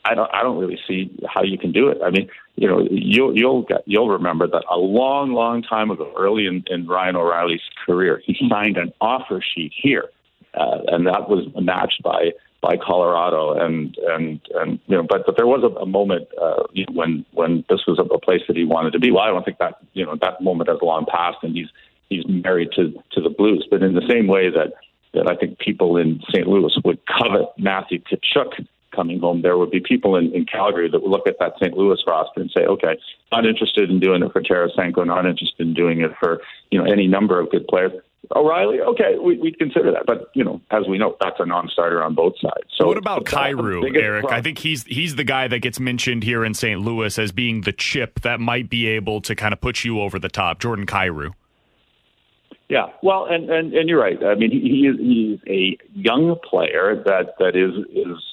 I 0.06 0.16
don't 0.16 0.30
I 0.33 0.44
don't 0.44 0.57
really 0.57 0.80
see 0.88 1.12
how 1.27 1.44
you 1.44 1.57
can 1.57 1.71
do 1.71 1.89
it. 1.89 1.98
I 2.04 2.10
mean, 2.10 2.30
you 2.56 2.68
know, 2.68 2.88
you'll 2.89 3.38
you'll 3.38 3.63
get, 3.63 3.83
you'll 3.86 4.10
remember 4.10 4.48
that 4.48 4.63
a 4.69 4.77
long 4.77 5.33
long 5.33 5.62
time 5.63 5.92
ago, 5.92 6.13
early 6.18 6.45
in, 6.45 6.63
in 6.68 6.88
Ryan 6.88 7.16
O'Reilly's 7.16 7.62
career, 7.86 8.21
he 8.25 8.36
signed 8.50 8.77
an 8.77 8.94
offer 9.01 9.42
sheet 9.42 9.74
here, 9.75 10.10
uh, 10.54 10.80
and 10.88 11.07
that 11.07 11.30
was 11.30 11.48
matched 11.60 12.01
by 12.04 12.31
by 12.62 12.75
Colorado, 12.77 13.54
and 13.54 13.98
and 14.07 14.42
and 14.56 14.80
you 14.88 14.98
know, 14.98 15.04
but 15.04 15.25
but 15.25 15.36
there 15.38 15.48
was 15.48 15.63
a, 15.63 15.80
a 15.80 15.86
moment 15.86 16.27
uh, 16.42 16.63
when 16.92 17.25
when 17.31 17.66
this 17.69 17.81
was 17.88 18.00
a, 18.00 18.04
a 18.04 18.19
place 18.19 18.42
that 18.48 18.57
he 18.57 18.63
wanted 18.63 18.94
to 18.94 19.00
be. 19.00 19.12
Well, 19.12 19.24
I 19.24 19.27
don't 19.27 19.44
think 19.44 19.57
that 19.60 19.80
you 19.94 20.06
know 20.06 20.16
that 20.21 20.42
moment 20.42 20.69
has 20.69 20.80
long 20.81 21.06
passed, 21.06 21.38
and 21.44 21.56
he's 21.56 21.69
he's 22.10 22.24
married 22.27 22.69
to 22.75 22.92
to 23.12 23.21
the 23.21 23.30
Blues. 23.30 23.68
But 23.69 23.83
in 23.83 23.95
the 23.95 24.07
same 24.10 24.27
way 24.27 24.50
that 24.50 24.74
that 25.13 25.29
I 25.29 25.35
think 25.35 25.59
people 25.59 25.97
in 25.97 26.21
St. 26.29 26.47
Louis 26.47 26.77
would 26.83 27.00
covet 27.06 27.47
Matthew 27.57 28.00
Tkachuk 28.00 28.65
coming 28.95 29.19
home, 29.19 29.41
there 29.41 29.57
would 29.57 29.71
be 29.71 29.79
people 29.79 30.15
in, 30.15 30.33
in 30.33 30.45
Calgary 30.45 30.89
that 30.89 31.01
would 31.01 31.09
look 31.09 31.27
at 31.27 31.38
that 31.39 31.53
St. 31.61 31.75
Louis 31.75 32.00
roster 32.06 32.41
and 32.41 32.51
say, 32.51 32.65
okay, 32.65 32.97
not 33.31 33.45
interested 33.45 33.89
in 33.89 34.00
doing 34.00 34.23
it 34.23 34.31
for 34.31 34.41
Tarasenko, 34.41 35.06
not 35.06 35.25
interested 35.25 35.67
in 35.67 35.73
doing 35.73 36.01
it 36.01 36.11
for 36.19 36.41
you 36.71 36.79
know 36.79 36.85
any 36.91 37.07
number 37.07 37.39
of 37.39 37.50
good 37.51 37.67
players. 37.67 37.91
O'Reilly, 38.35 38.79
okay, 38.81 39.17
we, 39.19 39.38
would 39.38 39.57
consider 39.57 39.91
that, 39.91 40.06
but 40.06 40.29
you 40.35 40.44
know, 40.44 40.61
as 40.69 40.88
we 40.88 40.97
know, 40.97 41.15
that's 41.19 41.39
a 41.39 41.45
non-starter 41.45 42.03
on 42.03 42.13
both 42.13 42.33
sides. 42.39 42.69
So, 42.75 42.85
what 42.85 42.97
about 42.97 43.25
Kyrou, 43.25 43.83
Eric? 43.95 44.23
Problem. 44.23 44.39
I 44.39 44.41
think 44.41 44.59
he's 44.59 44.83
he's 44.83 45.15
the 45.15 45.23
guy 45.23 45.47
that 45.47 45.59
gets 45.59 45.79
mentioned 45.79 46.23
here 46.23 46.44
in 46.45 46.53
St. 46.53 46.79
Louis 46.79 47.17
as 47.17 47.31
being 47.31 47.61
the 47.61 47.71
chip 47.71 48.21
that 48.21 48.39
might 48.39 48.69
be 48.69 48.88
able 48.88 49.21
to 49.21 49.35
kind 49.35 49.53
of 49.53 49.61
put 49.61 49.83
you 49.83 50.01
over 50.01 50.19
the 50.19 50.29
top. 50.29 50.59
Jordan 50.59 50.85
Kyrou. 50.85 51.31
Yeah, 52.69 52.86
well, 53.01 53.25
and, 53.25 53.50
and, 53.50 53.74
and 53.74 53.89
you're 53.89 54.00
right. 54.00 54.24
I 54.24 54.36
mean, 54.36 54.51
he, 54.51 54.88
is 54.88 54.98
he's 55.00 55.39
a 55.48 55.77
young 55.94 56.38
player 56.48 57.04
that 57.04 57.33
that 57.39 57.56
is 57.56 57.74
is 57.92 58.24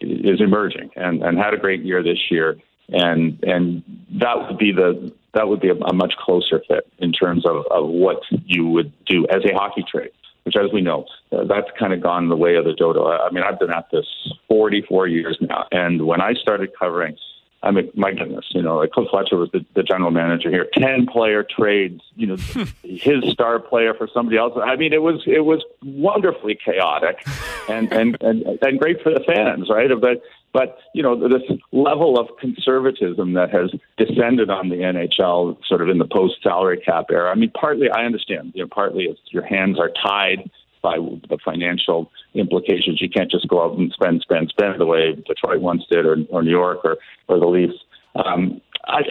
is 0.00 0.40
emerging 0.40 0.90
and 0.96 1.22
and 1.22 1.38
had 1.38 1.54
a 1.54 1.56
great 1.56 1.82
year 1.82 2.02
this 2.02 2.18
year, 2.30 2.58
and 2.90 3.42
and 3.42 3.82
that 4.20 4.36
would 4.36 4.58
be 4.58 4.72
the 4.72 5.10
that 5.32 5.48
would 5.48 5.60
be 5.60 5.70
a, 5.70 5.74
a 5.74 5.94
much 5.94 6.12
closer 6.18 6.62
fit 6.68 6.86
in 6.98 7.10
terms 7.12 7.46
of 7.46 7.64
of 7.70 7.88
what 7.88 8.20
you 8.44 8.66
would 8.66 8.92
do 9.06 9.26
as 9.30 9.42
a 9.50 9.54
hockey 9.54 9.84
trade. 9.90 10.10
Which, 10.44 10.56
as 10.56 10.72
we 10.72 10.80
know, 10.82 11.06
uh, 11.32 11.44
that's 11.44 11.68
kind 11.78 11.92
of 11.92 12.02
gone 12.02 12.28
the 12.28 12.36
way 12.36 12.56
of 12.56 12.64
the 12.64 12.72
dodo. 12.72 13.06
I 13.08 13.30
mean, 13.30 13.44
I've 13.44 13.58
been 13.58 13.70
at 13.70 13.90
this 13.92 14.06
44 14.48 15.06
years 15.06 15.36
now, 15.40 15.66
and 15.70 16.06
when 16.06 16.20
I 16.22 16.32
started 16.34 16.70
covering 16.78 17.16
I 17.62 17.70
mean, 17.72 17.90
my 17.94 18.12
goodness, 18.12 18.46
you 18.50 18.62
know, 18.62 18.78
like 18.78 18.92
Cliff 18.92 19.08
Fletcher 19.10 19.36
was 19.36 19.50
the, 19.52 19.64
the 19.74 19.82
general 19.82 20.10
manager 20.10 20.48
here. 20.50 20.66
Ten 20.72 21.06
player 21.06 21.44
trades, 21.44 22.02
you 22.16 22.26
know, 22.26 22.36
his 22.82 23.24
star 23.30 23.58
player 23.58 23.92
for 23.92 24.08
somebody 24.12 24.38
else. 24.38 24.54
I 24.62 24.76
mean, 24.76 24.94
it 24.94 25.02
was 25.02 25.22
it 25.26 25.44
was 25.44 25.62
wonderfully 25.82 26.58
chaotic, 26.62 27.22
and 27.68 27.92
and 27.92 28.16
and, 28.22 28.58
and 28.62 28.78
great 28.78 29.02
for 29.02 29.12
the 29.12 29.20
fans, 29.20 29.68
right? 29.68 29.90
But 30.00 30.22
but 30.52 30.78
you 30.94 31.02
know, 31.02 31.28
this 31.28 31.42
level 31.70 32.18
of 32.18 32.28
conservatism 32.38 33.34
that 33.34 33.50
has 33.50 33.72
descended 33.98 34.48
on 34.48 34.70
the 34.70 34.76
NHL, 34.76 35.58
sort 35.66 35.82
of 35.82 35.90
in 35.90 35.98
the 35.98 36.06
post 36.06 36.42
salary 36.42 36.80
cap 36.80 37.06
era. 37.10 37.30
I 37.30 37.34
mean, 37.34 37.50
partly 37.50 37.90
I 37.90 38.06
understand. 38.06 38.52
You 38.54 38.62
know, 38.62 38.68
partly 38.68 39.04
it's 39.04 39.20
your 39.30 39.44
hands 39.44 39.78
are 39.78 39.90
tied 40.02 40.50
by 40.82 40.96
the 40.96 41.38
financial 41.44 42.10
implications. 42.34 43.00
You 43.00 43.08
can't 43.08 43.30
just 43.30 43.48
go 43.48 43.62
out 43.62 43.78
and 43.78 43.92
spend, 43.92 44.22
spend, 44.22 44.48
spend 44.48 44.80
the 44.80 44.86
way 44.86 45.14
Detroit 45.14 45.60
once 45.60 45.82
did, 45.90 46.06
or, 46.06 46.16
or 46.30 46.42
New 46.42 46.50
York, 46.50 46.80
or, 46.84 46.96
or 47.28 47.38
the 47.38 47.46
Leafs. 47.46 47.74
Um, 48.14 48.60
I, 48.86 49.02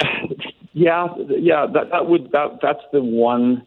yeah, 0.74 1.08
yeah, 1.30 1.66
that, 1.74 1.92
that 1.92 2.08
would 2.08 2.32
that 2.32 2.60
that's 2.62 2.84
the 2.92 3.02
one 3.02 3.66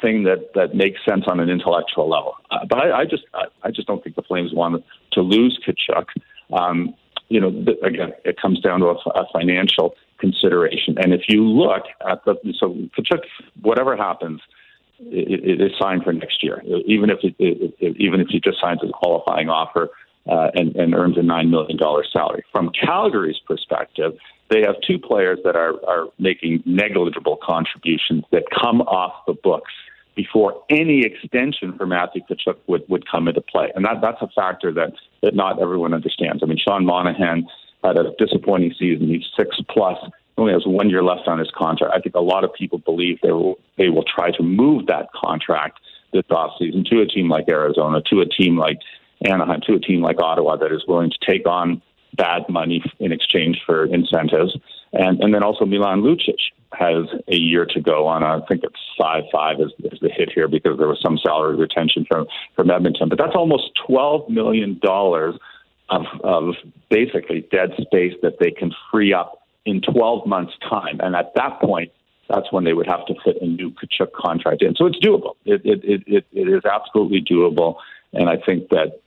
thing 0.00 0.24
that 0.24 0.50
that 0.54 0.74
makes 0.74 1.00
sense 1.08 1.24
on 1.26 1.40
an 1.40 1.48
intellectual 1.48 2.08
level. 2.08 2.34
Uh, 2.50 2.64
but 2.68 2.78
I, 2.78 3.00
I 3.00 3.04
just 3.04 3.24
I, 3.34 3.44
I 3.62 3.70
just 3.70 3.86
don't 3.86 4.02
think 4.02 4.16
the 4.16 4.22
Flames 4.22 4.52
want 4.52 4.84
to 5.12 5.20
lose 5.20 5.58
Tkachuk. 5.66 6.06
Um, 6.52 6.94
you 7.28 7.40
know, 7.40 7.50
th- 7.50 7.78
again, 7.82 8.12
it 8.24 8.40
comes 8.40 8.60
down 8.60 8.80
to 8.80 8.86
a, 8.86 8.94
a 9.10 9.26
financial 9.32 9.94
consideration. 10.18 10.96
And 10.98 11.14
if 11.14 11.22
you 11.28 11.44
look 11.44 11.84
at 12.08 12.24
the 12.24 12.36
so 12.58 12.76
Tkachuk, 12.98 13.22
whatever 13.62 13.96
happens, 13.96 14.40
it, 15.00 15.60
it 15.60 15.60
is 15.60 15.72
signed 15.80 16.04
for 16.04 16.12
next 16.12 16.42
year, 16.42 16.62
even 16.86 17.10
if 17.10 17.18
it, 17.22 17.34
it, 17.38 17.96
even 17.98 18.20
if 18.20 18.28
he 18.28 18.40
just 18.40 18.60
signs 18.60 18.80
a 18.82 18.88
qualifying 18.92 19.48
offer 19.48 19.88
uh, 20.30 20.50
and, 20.54 20.76
and 20.76 20.94
earns 20.94 21.16
a 21.16 21.22
nine 21.22 21.50
million 21.50 21.76
dollar 21.76 22.04
salary. 22.12 22.44
From 22.52 22.70
Calgary's 22.70 23.40
perspective, 23.46 24.12
they 24.50 24.60
have 24.62 24.76
two 24.86 24.98
players 24.98 25.38
that 25.44 25.56
are 25.56 25.74
are 25.86 26.08
making 26.18 26.62
negligible 26.66 27.38
contributions 27.42 28.24
that 28.30 28.44
come 28.50 28.82
off 28.82 29.24
the 29.26 29.34
books 29.34 29.72
before 30.14 30.62
any 30.68 31.04
extension 31.04 31.76
for 31.78 31.86
Matthew 31.86 32.22
Tkachuk 32.28 32.56
would, 32.66 32.86
would 32.88 33.08
come 33.08 33.28
into 33.28 33.40
play. 33.40 33.72
And 33.74 33.84
that, 33.84 34.00
that's 34.02 34.20
a 34.20 34.28
factor 34.28 34.72
that, 34.72 34.92
that 35.22 35.34
not 35.34 35.62
everyone 35.62 35.94
understands. 35.94 36.42
I 36.42 36.46
mean, 36.46 36.58
Sean 36.58 36.84
Monahan 36.84 37.46
had 37.82 37.96
a 37.96 38.12
disappointing 38.18 38.74
season. 38.78 39.08
He's 39.08 39.24
six 39.36 39.56
plus 39.70 39.96
only 40.38 40.52
has 40.52 40.66
one 40.66 40.90
year 40.90 41.02
left 41.02 41.28
on 41.28 41.38
his 41.38 41.50
contract. 41.54 41.94
I 41.94 42.00
think 42.00 42.14
a 42.14 42.20
lot 42.20 42.44
of 42.44 42.52
people 42.54 42.78
believe 42.78 43.18
they 43.22 43.32
will 43.32 43.58
they 43.76 43.88
will 43.88 44.04
try 44.04 44.30
to 44.30 44.42
move 44.42 44.86
that 44.86 45.08
contract 45.12 45.80
this 46.12 46.24
offseason 46.30 46.84
to 46.86 47.00
a 47.00 47.06
team 47.06 47.28
like 47.28 47.48
Arizona, 47.48 48.00
to 48.10 48.20
a 48.20 48.26
team 48.26 48.56
like 48.56 48.78
Anaheim, 49.24 49.60
to 49.66 49.74
a 49.74 49.80
team 49.80 50.00
like 50.00 50.20
Ottawa 50.20 50.56
that 50.56 50.72
is 50.72 50.84
willing 50.86 51.10
to 51.10 51.18
take 51.30 51.46
on 51.46 51.82
bad 52.14 52.48
money 52.48 52.82
in 52.98 53.12
exchange 53.12 53.60
for 53.64 53.84
incentives. 53.84 54.56
And, 54.92 55.20
and 55.20 55.32
then 55.32 55.42
also 55.42 55.64
Milan 55.64 56.02
Lucic 56.02 56.38
has 56.72 57.06
a 57.28 57.36
year 57.36 57.64
to 57.66 57.80
go 57.80 58.06
on, 58.06 58.22
a, 58.22 58.42
I 58.42 58.46
think 58.46 58.62
it's 58.64 58.78
5 58.98 59.24
5 59.32 59.60
is, 59.60 59.72
is 59.92 60.00
the 60.00 60.08
hit 60.08 60.32
here 60.32 60.48
because 60.48 60.78
there 60.78 60.88
was 60.88 61.00
some 61.00 61.18
salary 61.18 61.56
retention 61.56 62.04
from, 62.08 62.26
from 62.56 62.70
Edmonton. 62.70 63.08
But 63.08 63.18
that's 63.18 63.36
almost 63.36 63.70
$12 63.88 64.28
million 64.28 64.80
of, 64.84 66.04
of 66.24 66.54
basically 66.88 67.46
dead 67.52 67.70
space 67.80 68.14
that 68.22 68.38
they 68.40 68.50
can 68.50 68.72
free 68.90 69.12
up 69.12 69.39
in 69.70 69.80
12 69.80 70.26
months' 70.26 70.54
time. 70.68 70.98
And 71.00 71.14
at 71.14 71.32
that 71.36 71.60
point, 71.60 71.92
that's 72.28 72.50
when 72.52 72.64
they 72.64 72.72
would 72.72 72.86
have 72.86 73.06
to 73.06 73.14
fit 73.24 73.40
a 73.40 73.46
new 73.46 73.70
Tkachuk 73.70 74.12
contract 74.12 74.62
in. 74.62 74.74
So 74.76 74.86
it's 74.86 74.98
doable. 74.98 75.34
It, 75.44 75.62
it, 75.64 76.04
it, 76.06 76.26
it 76.32 76.48
is 76.48 76.64
absolutely 76.64 77.22
doable. 77.22 77.76
And 78.12 78.28
I 78.28 78.36
think 78.36 78.68
that 78.70 79.00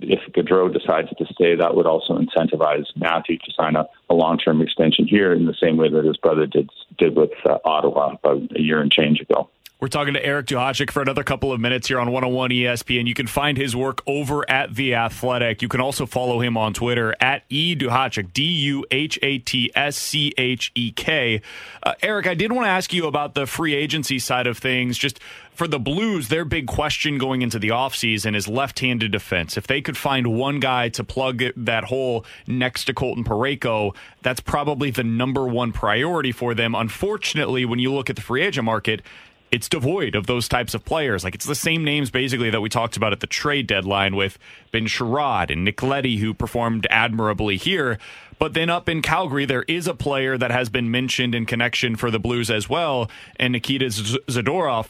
if 0.00 0.20
Gaudreau 0.32 0.72
decides 0.72 1.08
to 1.10 1.26
stay, 1.32 1.54
that 1.54 1.76
would 1.76 1.86
also 1.86 2.18
incentivize 2.18 2.86
Matthew 2.96 3.38
to 3.38 3.52
sign 3.52 3.76
a, 3.76 3.86
a 4.10 4.14
long-term 4.14 4.60
extension 4.60 5.06
here 5.06 5.32
in 5.32 5.46
the 5.46 5.54
same 5.54 5.76
way 5.76 5.88
that 5.88 6.04
his 6.04 6.16
brother 6.16 6.46
did 6.46 6.68
did 6.98 7.16
with 7.16 7.30
uh, 7.48 7.58
Ottawa 7.64 8.14
about 8.14 8.42
a 8.56 8.60
year 8.60 8.80
and 8.80 8.90
change 8.90 9.20
ago. 9.20 9.48
We're 9.82 9.88
talking 9.88 10.14
to 10.14 10.24
Eric 10.24 10.46
Duhatschek 10.46 10.92
for 10.92 11.02
another 11.02 11.24
couple 11.24 11.52
of 11.52 11.58
minutes 11.58 11.88
here 11.88 11.98
on 11.98 12.12
101 12.12 12.50
ESPN. 12.50 13.08
You 13.08 13.14
can 13.14 13.26
find 13.26 13.58
his 13.58 13.74
work 13.74 14.00
over 14.06 14.48
at 14.48 14.76
The 14.76 14.94
Athletic. 14.94 15.60
You 15.60 15.66
can 15.66 15.80
also 15.80 16.06
follow 16.06 16.38
him 16.38 16.56
on 16.56 16.72
Twitter 16.72 17.16
at 17.18 17.42
E 17.48 17.74
Duhatschek, 17.74 18.32
D 18.32 18.44
U 18.44 18.84
H 18.92 19.18
A 19.22 19.38
T 19.38 19.72
S 19.74 19.96
C 19.96 20.32
H 20.38 20.70
E 20.76 20.92
K. 20.92 21.42
Uh, 21.82 21.94
Eric, 22.00 22.28
I 22.28 22.34
did 22.34 22.52
want 22.52 22.64
to 22.66 22.70
ask 22.70 22.92
you 22.92 23.08
about 23.08 23.34
the 23.34 23.44
free 23.44 23.74
agency 23.74 24.20
side 24.20 24.46
of 24.46 24.56
things. 24.56 24.96
Just 24.96 25.18
for 25.52 25.66
the 25.66 25.80
Blues, 25.80 26.28
their 26.28 26.44
big 26.44 26.68
question 26.68 27.18
going 27.18 27.42
into 27.42 27.58
the 27.58 27.70
offseason 27.70 28.36
is 28.36 28.46
left 28.46 28.78
handed 28.78 29.10
defense. 29.10 29.56
If 29.56 29.66
they 29.66 29.80
could 29.80 29.96
find 29.96 30.28
one 30.28 30.60
guy 30.60 30.90
to 30.90 31.02
plug 31.02 31.42
that 31.56 31.82
hole 31.82 32.24
next 32.46 32.84
to 32.84 32.94
Colton 32.94 33.24
Parayko, 33.24 33.96
that's 34.22 34.38
probably 34.38 34.92
the 34.92 35.02
number 35.02 35.44
one 35.48 35.72
priority 35.72 36.30
for 36.30 36.54
them. 36.54 36.76
Unfortunately, 36.76 37.64
when 37.64 37.80
you 37.80 37.92
look 37.92 38.08
at 38.08 38.14
the 38.14 38.22
free 38.22 38.42
agent 38.42 38.64
market, 38.64 39.02
it's 39.52 39.68
devoid 39.68 40.14
of 40.14 40.26
those 40.26 40.48
types 40.48 40.72
of 40.72 40.84
players. 40.84 41.22
Like 41.22 41.34
it's 41.34 41.44
the 41.44 41.54
same 41.54 41.84
names 41.84 42.10
basically 42.10 42.48
that 42.50 42.62
we 42.62 42.70
talked 42.70 42.96
about 42.96 43.12
at 43.12 43.20
the 43.20 43.26
trade 43.26 43.66
deadline 43.66 44.16
with 44.16 44.38
Ben 44.72 44.86
Chiarot 44.86 45.50
and 45.50 45.62
Nick 45.62 45.82
Leddy, 45.82 46.16
who 46.16 46.32
performed 46.32 46.86
admirably 46.88 47.58
here. 47.58 47.98
But 48.38 48.54
then 48.54 48.70
up 48.70 48.88
in 48.88 49.02
Calgary, 49.02 49.44
there 49.44 49.64
is 49.68 49.86
a 49.86 49.94
player 49.94 50.38
that 50.38 50.50
has 50.50 50.70
been 50.70 50.90
mentioned 50.90 51.34
in 51.34 51.44
connection 51.44 51.96
for 51.96 52.10
the 52.10 52.18
Blues 52.18 52.50
as 52.50 52.68
well, 52.68 53.10
and 53.36 53.52
Nikita 53.52 53.84
Zadorov. 53.84 54.88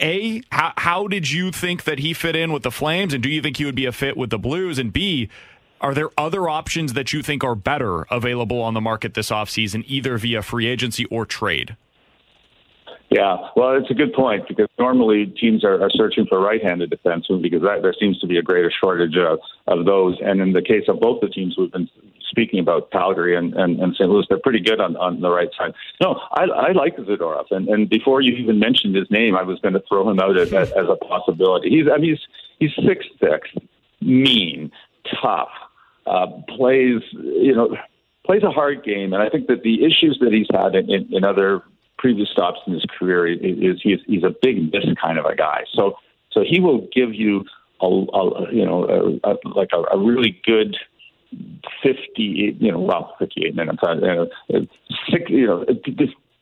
A, 0.00 0.42
how, 0.50 0.72
how 0.76 1.06
did 1.06 1.30
you 1.30 1.52
think 1.52 1.84
that 1.84 2.00
he 2.00 2.12
fit 2.12 2.34
in 2.34 2.52
with 2.52 2.64
the 2.64 2.72
Flames, 2.72 3.14
and 3.14 3.22
do 3.22 3.30
you 3.30 3.40
think 3.40 3.56
he 3.56 3.64
would 3.64 3.76
be 3.76 3.86
a 3.86 3.92
fit 3.92 4.16
with 4.16 4.30
the 4.30 4.38
Blues? 4.38 4.78
And 4.78 4.92
B, 4.92 5.30
are 5.80 5.94
there 5.94 6.10
other 6.18 6.48
options 6.48 6.94
that 6.94 7.12
you 7.12 7.22
think 7.22 7.44
are 7.44 7.54
better 7.54 8.02
available 8.10 8.60
on 8.60 8.74
the 8.74 8.80
market 8.80 9.14
this 9.14 9.30
offseason, 9.30 9.84
either 9.86 10.18
via 10.18 10.42
free 10.42 10.66
agency 10.66 11.04
or 11.06 11.24
trade? 11.24 11.76
Yeah, 13.08 13.36
well, 13.54 13.76
it's 13.76 13.90
a 13.90 13.94
good 13.94 14.12
point 14.12 14.48
because 14.48 14.66
normally 14.78 15.26
teams 15.26 15.64
are, 15.64 15.80
are 15.80 15.90
searching 15.90 16.26
for 16.26 16.40
right-handed 16.40 16.90
defensemen 16.90 17.40
because 17.40 17.62
that, 17.62 17.82
there 17.82 17.94
seems 17.98 18.18
to 18.18 18.26
be 18.26 18.36
a 18.36 18.42
greater 18.42 18.72
shortage 18.82 19.16
of, 19.16 19.38
of 19.68 19.86
those. 19.86 20.18
And 20.20 20.40
in 20.40 20.52
the 20.52 20.62
case 20.62 20.84
of 20.88 20.98
both 20.98 21.20
the 21.20 21.28
teams 21.28 21.54
we've 21.56 21.70
been 21.70 21.88
speaking 22.28 22.58
about, 22.58 22.90
Calgary 22.90 23.36
and, 23.36 23.54
and, 23.54 23.78
and 23.78 23.94
St. 23.94 24.10
Louis, 24.10 24.26
they're 24.28 24.40
pretty 24.40 24.60
good 24.60 24.80
on, 24.80 24.96
on 24.96 25.20
the 25.20 25.30
right 25.30 25.48
side. 25.56 25.72
No, 26.00 26.20
I, 26.32 26.44
I 26.44 26.72
like 26.72 26.96
Zadorov, 26.96 27.46
and, 27.52 27.68
and 27.68 27.88
before 27.88 28.20
you 28.20 28.34
even 28.34 28.58
mentioned 28.58 28.96
his 28.96 29.10
name, 29.10 29.36
I 29.36 29.42
was 29.42 29.60
going 29.60 29.74
to 29.74 29.82
throw 29.88 30.08
him 30.10 30.18
out 30.18 30.36
as, 30.36 30.52
as 30.52 30.88
a 30.88 30.96
possibility. 30.96 31.70
He's, 31.70 31.86
I 31.92 31.98
mean, 31.98 32.10
he's 32.58 32.72
he's 32.74 32.86
six 32.86 33.06
six, 33.20 33.48
mean, 34.00 34.72
tough, 35.22 35.48
uh, 36.06 36.26
plays 36.56 37.02
you 37.12 37.54
know 37.54 37.76
plays 38.24 38.42
a 38.42 38.50
hard 38.50 38.84
game, 38.84 39.12
and 39.12 39.22
I 39.22 39.28
think 39.28 39.46
that 39.46 39.62
the 39.62 39.84
issues 39.84 40.18
that 40.20 40.32
he's 40.32 40.48
had 40.52 40.74
in, 40.74 40.90
in, 40.90 41.14
in 41.14 41.24
other 41.24 41.62
previous 41.98 42.28
stops 42.30 42.60
in 42.66 42.74
his 42.74 42.84
career 42.98 43.26
is 43.26 43.80
he's 43.82 44.00
he's 44.06 44.24
a 44.24 44.34
big 44.42 44.72
miss 44.72 44.84
kind 45.00 45.18
of 45.18 45.24
a 45.24 45.34
guy. 45.34 45.64
So 45.74 45.94
so 46.32 46.42
he 46.46 46.60
will 46.60 46.88
give 46.92 47.14
you 47.14 47.44
a, 47.80 47.86
a 47.86 48.52
you 48.52 48.64
know 48.64 49.20
a, 49.24 49.30
a, 49.30 49.36
like 49.48 49.70
a, 49.72 49.96
a 49.96 49.98
really 49.98 50.40
good. 50.44 50.76
50, 51.82 51.98
you 52.60 52.72
know, 52.72 52.78
well, 52.78 53.14
58 53.18 53.56
minutes, 53.56 53.78
uh, 53.82 53.90
uh, 53.90 54.60
six, 55.10 55.28
you 55.28 55.46
know, 55.46 55.64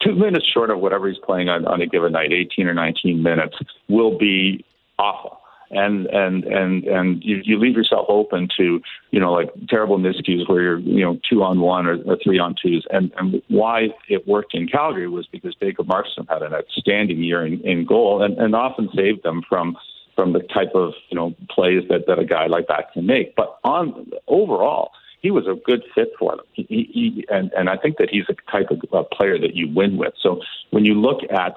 two 0.01 0.15
minutes 0.15 0.47
short 0.53 0.71
of 0.71 0.79
whatever 0.79 1.09
he's 1.09 1.19
playing 1.25 1.49
on, 1.49 1.67
on 1.67 1.81
a 1.81 1.87
given 1.87 2.13
night, 2.13 2.33
18 2.33 2.69
or 2.69 2.75
19 2.75 3.23
minutes, 3.23 3.57
will 3.89 4.17
be 4.17 4.63
awful 4.99 5.41
and 5.75 6.07
and 6.07 6.45
and 6.45 6.85
and 6.85 7.23
you, 7.25 7.41
you 7.45 7.59
leave 7.59 7.77
yourself 7.77 8.07
open 8.09 8.49
to 8.57 8.81
you 9.11 9.21
know 9.21 9.33
like 9.33 9.51
terrible 9.69 9.99
miscues 9.99 10.49
where 10.49 10.63
you're 10.63 10.79
you 10.79 11.05
know 11.05 11.19
two 11.29 11.43
on 11.43 11.61
one 11.61 11.87
or, 11.87 12.03
or 12.05 12.17
three 12.23 12.39
on 12.39 12.55
twos 12.61 12.87
and 12.91 13.13
and 13.17 13.43
why 13.49 13.89
it 14.09 14.27
worked 14.27 14.55
in 14.55 14.67
Calgary 14.69 15.09
was 15.09 15.27
because 15.27 15.55
Jacob 15.57 15.87
Markstrom 15.87 16.29
had 16.29 16.43
an 16.43 16.55
outstanding 16.55 17.23
year 17.23 17.45
in, 17.45 17.61
in 17.61 17.85
goal 17.85 18.23
and, 18.23 18.39
and 18.39 18.55
often 18.55 18.89
saved 18.95 19.23
them 19.23 19.43
from 19.49 19.77
from 20.15 20.33
the 20.33 20.41
type 20.41 20.73
of 20.75 20.93
you 21.11 21.17
know 21.17 21.35
plays 21.51 21.83
that 21.89 22.07
that 22.07 22.19
a 22.19 22.25
guy 22.25 22.47
like 22.47 22.69
that 22.69 22.93
can 22.93 23.07
make 23.07 23.35
but 23.37 23.59
on 23.65 24.11
overall 24.29 24.91
he 25.25 25.31
was 25.31 25.47
a 25.47 25.55
good 25.55 25.83
fit 25.95 26.13
for 26.19 26.37
them. 26.37 26.45
He, 26.53 26.65
he, 26.69 27.25
and, 27.31 27.51
and 27.57 27.71
I 27.71 27.79
think 27.79 27.97
that 27.97 28.11
he's 28.11 28.27
the 28.27 28.37
type 28.53 28.67
of 28.71 28.83
uh, 28.93 29.05
player 29.05 29.39
that 29.39 29.57
you 29.57 29.73
win 29.75 29.97
with. 29.97 30.13
So 30.21 30.43
when 30.71 30.85
you 30.85 30.93
look 30.93 31.21
at 31.31 31.55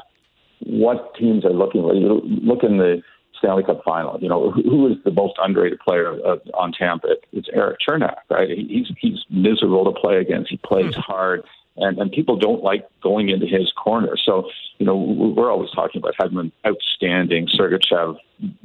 what 0.62 1.14
teams 1.16 1.44
are 1.44 1.52
looking, 1.52 1.82
for, 1.82 1.94
you 1.94 2.22
look 2.24 2.64
in 2.64 2.78
the 2.78 3.02
Stanley 3.38 3.63
Cup 3.63 3.84
final. 3.84 4.20
You 4.20 4.29
know, 4.29 4.51
who 4.51 4.88
is 4.88 4.98
the 5.03 5.12
most 5.12 5.36
underrated 5.41 5.79
player 5.79 6.13
uh, 6.25 6.38
on 6.53 6.72
Tampa? 6.72 7.15
It's 7.32 7.48
Erik 7.53 7.79
Cernak, 7.88 8.17
right? 8.29 8.50
He's 8.50 8.91
he's 9.00 9.25
miserable 9.29 9.91
to 9.91 10.00
play 10.00 10.17
against. 10.17 10.50
He 10.50 10.58
plays 10.58 10.91
mm-hmm. 10.91 11.01
hard, 11.01 11.44
and 11.77 11.98
and 11.98 12.12
people 12.12 12.38
don't 12.38 12.63
like 12.63 12.88
going 13.01 13.29
into 13.29 13.46
his 13.46 13.72
corner. 13.72 14.17
So 14.17 14.50
you 14.77 14.86
know, 14.86 14.96
we're 14.96 15.51
always 15.51 15.72
talking 15.72 16.00
about 16.00 16.15
Hedman 16.20 16.51
outstanding, 16.65 17.48
Sergachev 17.48 18.17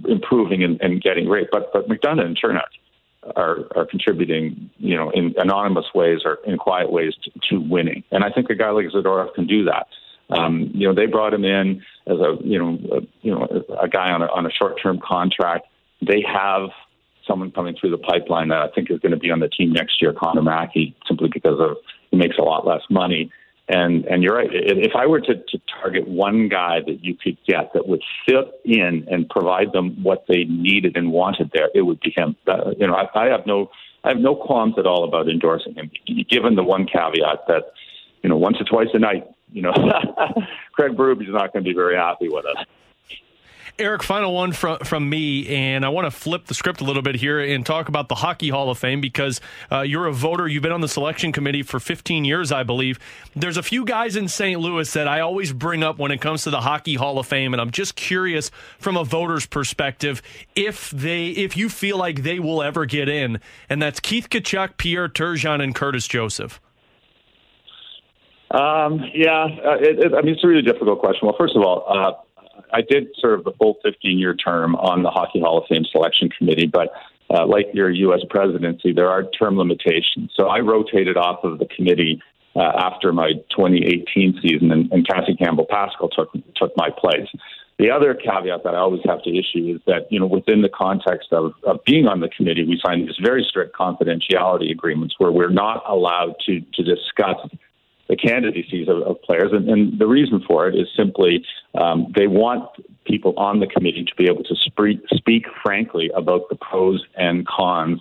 improving 0.07 0.63
and, 0.63 0.81
and 0.81 1.01
getting 1.03 1.27
great, 1.27 1.49
but 1.51 1.73
but 1.73 1.89
McDonagh 1.89 2.27
and 2.27 2.41
Cernak 2.41 2.69
are 3.37 3.67
are 3.77 3.87
contributing, 3.87 4.71
you 4.79 4.97
know, 4.97 5.11
in 5.11 5.35
anonymous 5.39 5.87
ways 5.95 6.21
or 6.25 6.39
in 6.45 6.59
quiet 6.59 6.91
ways 6.91 7.15
to, 7.23 7.31
to 7.51 7.61
winning. 7.61 8.03
And 8.11 8.25
I 8.25 8.31
think 8.31 8.51
a 8.51 8.55
guy 8.55 8.71
like 8.71 8.87
Zadorov 8.87 9.35
can 9.35 9.47
do 9.47 9.65
that. 9.65 9.87
Um, 10.39 10.71
you 10.75 10.87
know, 10.89 10.95
they 10.95 11.07
brought 11.07 11.35
him 11.35 11.45
in 11.45 11.83
as 12.07 12.19
a 12.19 12.37
you 12.43 12.59
know 12.59 12.79
a, 12.97 13.01
you 13.21 13.33
know 13.33 13.47
a 13.81 13.89
guy 13.89 14.11
on 14.11 14.23
a 14.23 14.27
on 14.27 14.47
a 14.47 14.51
short 14.51 14.81
term 14.83 15.01
contract. 15.01 15.67
They 16.01 16.25
have 16.27 16.71
someone 17.27 17.51
coming 17.53 17.77
through 17.79 17.91
the 17.91 17.99
pipeline 17.99 18.49
that 18.49 18.59
I 18.59 18.69
think 18.69 18.91
is 18.91 18.99
going 18.99 19.13
to 19.13 19.19
be 19.19 19.31
on 19.31 19.41
the 19.41 19.49
team 19.49 19.73
next 19.73 20.03
year, 20.03 20.13
Connor 20.13 20.43
Mackey, 20.43 20.97
simply 21.07 21.29
because 21.33 21.61
of 21.61 21.77
he 22.11 22.17
makes 22.17 22.37
a 22.39 22.43
lot 22.43 22.67
less 22.67 22.83
money. 22.91 23.31
And 23.69 24.05
and 24.07 24.23
you're 24.23 24.35
right. 24.35 24.51
If 24.53 24.93
I 24.97 25.07
were 25.07 25.21
to, 25.21 25.35
to 25.35 25.61
target 25.81 26.09
one 26.09 26.49
guy 26.49 26.81
that 26.85 27.05
you 27.05 27.17
could 27.17 27.39
get 27.47 27.73
that 27.75 27.87
would 27.87 28.03
fit 28.27 28.61
in 28.65 29.07
and 29.09 29.29
provide 29.29 29.73
them 29.73 30.03
what 30.03 30.25
they 30.29 30.45
needed 30.45 30.97
and 30.97 31.13
wanted 31.13 31.53
there, 31.55 31.69
it 31.75 31.83
would 31.83 32.01
be 32.01 32.13
him. 32.15 32.37
Uh, 32.47 32.73
you 32.77 32.87
know, 32.87 32.95
I, 32.95 33.07
I 33.15 33.27
have 33.27 33.47
no 33.47 33.71
I 34.05 34.09
have 34.09 34.19
no 34.19 34.35
qualms 34.35 34.75
at 34.79 34.87
all 34.87 35.05
about 35.05 35.29
endorsing 35.29 35.75
him, 35.75 35.91
given 36.29 36.57
the 36.57 36.65
one 36.65 36.87
caveat 36.87 37.47
that 37.47 37.73
you 38.23 38.29
know 38.29 38.37
once 38.37 38.61
or 38.61 38.65
twice 38.65 38.89
a 38.95 38.99
night 38.99 39.27
you 39.53 39.63
know, 39.63 39.73
Craig 40.73 40.93
Berube 40.93 41.23
is 41.23 41.29
not 41.29 41.53
going 41.53 41.65
to 41.65 41.69
be 41.69 41.75
very 41.75 41.97
happy 41.97 42.29
with 42.29 42.47
us. 42.47 42.65
Eric, 43.79 44.03
final 44.03 44.35
one 44.35 44.53
from 44.53 44.79
from 44.81 45.09
me, 45.09 45.49
and 45.49 45.85
I 45.85 45.89
want 45.89 46.05
to 46.05 46.11
flip 46.11 46.45
the 46.45 46.53
script 46.53 46.83
a 46.83 46.85
little 46.85 47.01
bit 47.01 47.15
here 47.15 47.41
and 47.41 47.65
talk 47.65 47.89
about 47.89 48.09
the 48.09 48.17
Hockey 48.17 48.51
Hall 48.51 48.69
of 48.69 48.77
Fame 48.77 49.01
because 49.01 49.41
uh, 49.71 49.81
you're 49.81 50.07
a 50.07 50.13
voter. 50.13 50.47
You've 50.47 50.63
been 50.63 50.73
on 50.73 50.83
the 50.83 50.89
selection 50.89 51.33
committee 51.33 51.63
for 51.63 51.81
15 51.81 52.27
years, 52.27 52.53
I 52.53 52.65
believe. 52.65 52.99
There's 53.35 53.57
a 53.57 53.63
few 53.63 53.87
guys 53.87 54.15
in 54.15 54.29
St. 54.29 54.61
Louis 54.61 54.93
that 54.93 55.09
I 55.09 55.21
always 55.21 55.55
bring 55.55 55.83
up 55.83 55.99
when 55.99 56.13
it 56.13 56.21
comes 56.21 56.45
to 56.45 56.51
the 56.51 56.61
Hockey 56.61 56.97
Hall 56.97 57.19
of 57.19 57.27
Fame, 57.27 57.55
and 57.55 57.63
I'm 57.63 57.71
just 57.71 57.97
curious 57.97 58.51
from 58.79 58.97
a 58.97 59.05
voter's 59.05 59.47
perspective 59.47 60.21
if 60.55 60.91
they 60.91 61.29
if 61.29 61.57
you 61.57 61.71
feel 61.71 61.97
like 61.97 62.23
they 62.23 62.39
will 62.39 62.63
ever 62.63 62.85
get 62.85 63.09
in, 63.09 63.41
and 63.71 63.81
that's 63.81 64.01
Keith 64.01 64.29
Tkachuk, 64.29 64.77
Pierre 64.77 65.09
Turgeon, 65.09 65.63
and 65.63 65.75
Curtis 65.75 66.07
Joseph. 66.07 66.61
Um, 68.53 69.01
yeah, 69.15 69.45
uh, 69.45 69.77
it, 69.81 69.99
it, 69.99 70.15
I 70.15 70.21
mean, 70.21 70.35
it's 70.35 70.45
a 70.45 70.47
really 70.47 70.63
difficult 70.63 71.01
question. 71.01 71.27
Well, 71.27 71.37
first 71.39 71.57
of 71.57 71.63
all, 71.63 71.87
uh, 71.89 72.13
I 72.73 72.83
did 72.83 73.09
serve 73.19 73.45
the 73.45 73.53
full 73.53 73.79
15 73.83 74.19
year 74.19 74.35
term 74.35 74.77
on 74.77 75.03
the 75.03 75.11
Hockey 75.11 75.41
Hall 75.41 75.59
of 75.59 75.65
Fame 75.69 75.85
selection 75.91 76.29
committee, 76.29 76.67
but 76.67 76.93
uh, 77.31 77.47
like 77.47 77.67
your 77.73 77.91
U.S. 77.91 78.21
presidency, 78.29 78.93
there 78.93 79.09
are 79.09 79.25
term 79.25 79.57
limitations. 79.57 80.33
So 80.37 80.49
I 80.49 80.59
rotated 80.61 81.17
off 81.17 81.45
of 81.45 81.59
the 81.59 81.67
committee 81.67 82.21
uh, 82.55 82.61
after 82.61 83.13
my 83.13 83.33
2018 83.57 84.41
season, 84.43 84.71
and, 84.71 84.93
and 84.93 85.09
Cassie 85.09 85.35
Campbell 85.35 85.67
Pascall 85.67 86.11
took 86.11 86.31
took 86.55 86.73
my 86.77 86.91
place. 86.91 87.29
The 87.79 87.91
other 87.91 88.15
caveat 88.15 88.65
that 88.65 88.75
I 88.75 88.79
always 88.79 89.01
have 89.07 89.23
to 89.23 89.31
issue 89.31 89.75
is 89.75 89.81
that, 89.87 90.07
you 90.11 90.21
know, 90.21 90.27
within 90.27 90.61
the 90.61 90.69
context 90.69 91.33
of, 91.33 91.53
of 91.65 91.83
being 91.85 92.07
on 92.07 92.21
the 92.21 92.29
committee, 92.29 92.65
we 92.65 92.79
sign 92.85 93.07
these 93.07 93.17
very 93.21 93.45
strict 93.49 93.75
confidentiality 93.75 94.71
agreements 94.71 95.15
where 95.19 95.33
we're 95.33 95.51
not 95.51 95.83
allowed 95.89 96.37
to, 96.47 96.61
to 96.75 96.83
discuss 96.85 97.39
the 98.13 98.17
candidacies 98.17 98.89
of, 98.89 99.01
of 99.03 99.23
players. 99.23 99.53
And, 99.53 99.67
and, 99.71 99.99
the 99.99 100.07
reason 100.07 100.45
for 100.47 100.69
it 100.69 100.75
is 100.75 100.87
simply 100.95 101.47
um, 101.75 102.13
they 102.15 102.27
want 102.27 102.69
people 103.07 103.33
on 103.39 103.61
the 103.61 103.67
committee 103.67 104.05
to 104.05 104.15
be 104.17 104.27
able 104.27 104.45
to 104.45 104.55
speak, 104.55 105.01
speak 105.15 105.47
frankly 105.63 106.11
about 106.15 106.43
the 106.51 106.57
pros 106.57 107.03
and 107.17 107.47
cons 107.47 108.01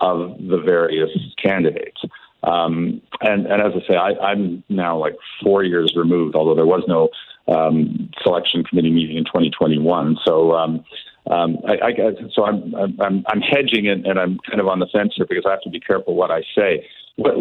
of 0.00 0.36
the 0.48 0.58
various 0.58 1.10
candidates. 1.42 2.00
Um, 2.44 3.02
and, 3.20 3.46
and 3.46 3.60
as 3.60 3.72
I 3.74 3.88
say, 3.88 3.96
I, 3.96 4.10
I'm 4.30 4.62
now 4.68 4.96
like 4.96 5.16
four 5.42 5.64
years 5.64 5.92
removed, 5.96 6.36
although 6.36 6.54
there 6.54 6.64
was 6.64 6.84
no 6.86 7.08
um, 7.52 8.10
selection 8.22 8.62
committee 8.62 8.92
meeting 8.92 9.16
in 9.16 9.24
2021. 9.24 10.18
So, 10.24 10.54
um, 10.54 10.84
um, 11.28 11.58
I, 11.66 11.88
I, 11.88 11.92
so 12.32 12.44
I'm, 12.44 12.72
I'm, 13.00 13.24
I'm 13.26 13.40
hedging 13.40 13.88
and 13.88 14.06
I'm 14.20 14.38
kind 14.48 14.60
of 14.60 14.68
on 14.68 14.78
the 14.78 14.86
fence 14.86 15.14
here 15.16 15.26
because 15.28 15.44
I 15.46 15.50
have 15.50 15.62
to 15.62 15.70
be 15.70 15.80
careful 15.80 16.14
what 16.14 16.30
I 16.30 16.42
say. 16.56 16.86
What, 17.18 17.34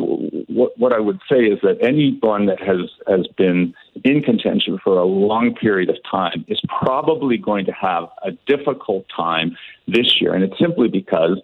what, 0.49 0.71
what 0.79 0.91
I 0.91 0.99
would 0.99 1.19
say 1.29 1.37
is 1.37 1.59
that 1.61 1.77
anyone 1.81 2.47
that 2.47 2.59
has, 2.59 2.89
has 3.07 3.27
been 3.37 3.75
in 4.03 4.23
contention 4.23 4.79
for 4.83 4.97
a 4.97 5.05
long 5.05 5.53
period 5.53 5.89
of 5.89 5.97
time 6.09 6.43
is 6.47 6.59
probably 6.67 7.37
going 7.37 7.65
to 7.65 7.71
have 7.73 8.05
a 8.23 8.31
difficult 8.47 9.05
time 9.15 9.55
this 9.87 10.19
year. 10.19 10.33
And 10.33 10.43
it's 10.43 10.57
simply 10.59 10.87
because 10.87 11.39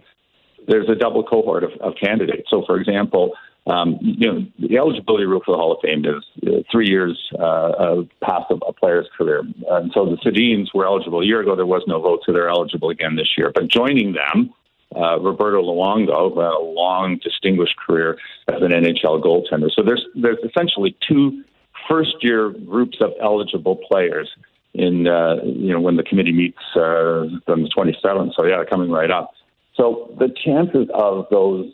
there's 0.68 0.90
a 0.90 0.96
double 0.96 1.24
cohort 1.24 1.64
of, 1.64 1.74
of 1.80 1.94
candidates. 2.02 2.50
So, 2.50 2.64
for 2.66 2.80
example, 2.80 3.34
um, 3.68 4.00
you 4.02 4.28
know, 4.32 4.46
the 4.60 4.78
eligibility 4.78 5.26
rule 5.26 5.42
for 5.46 5.52
the 5.52 5.58
Hall 5.58 5.72
of 5.72 5.80
Fame 5.84 6.04
is 6.04 6.24
uh, 6.48 6.64
three 6.72 6.90
years 6.90 7.18
uh, 7.40 8.02
past 8.24 8.46
a, 8.50 8.56
a 8.56 8.74
player's 8.74 9.08
career. 9.16 9.44
And 9.70 9.92
so 9.94 10.06
the 10.06 10.18
Sedins 10.26 10.74
were 10.74 10.86
eligible 10.86 11.22
a 11.22 11.26
year 11.26 11.42
ago. 11.42 11.56
There 11.56 11.66
was 11.68 11.84
no 11.88 12.02
vote, 12.02 12.22
so 12.26 12.34
they're 12.34 12.50
eligible 12.50 12.90
again 12.90 13.16
this 13.16 13.38
year. 13.38 13.52
But 13.54 13.68
joining 13.68 14.14
them, 14.14 14.54
uh, 14.96 15.20
Roberto 15.20 15.62
Luongo, 15.62 16.30
had 16.36 16.54
a 16.54 16.60
long, 16.60 17.20
distinguished 17.24 17.76
career 17.78 18.18
as 18.48 18.62
an 18.62 18.72
NHL 18.72 19.22
goaltender. 19.22 19.70
So 19.74 19.84
there's 19.84 20.06
there's 20.16 20.40
essentially 20.44 20.96
two 21.08 21.44
first-year 21.90 22.50
groups 22.50 22.98
of 23.02 23.12
eligible 23.22 23.76
players 23.76 24.30
in 24.74 25.08
uh, 25.08 25.36
you 25.44 25.74
know 25.74 25.80
when 25.80 25.98
the 25.98 26.04
committee 26.04 26.32
meets 26.32 26.58
uh, 26.76 27.28
on 27.48 27.64
the 27.64 27.70
27th. 27.76 28.34
So 28.36 28.46
yeah, 28.46 28.64
coming 28.70 28.90
right 28.90 29.12
up. 29.12 29.32
So 29.76 30.14
the 30.20 30.30
chances 30.30 30.88
of 30.94 31.26
those 31.32 31.72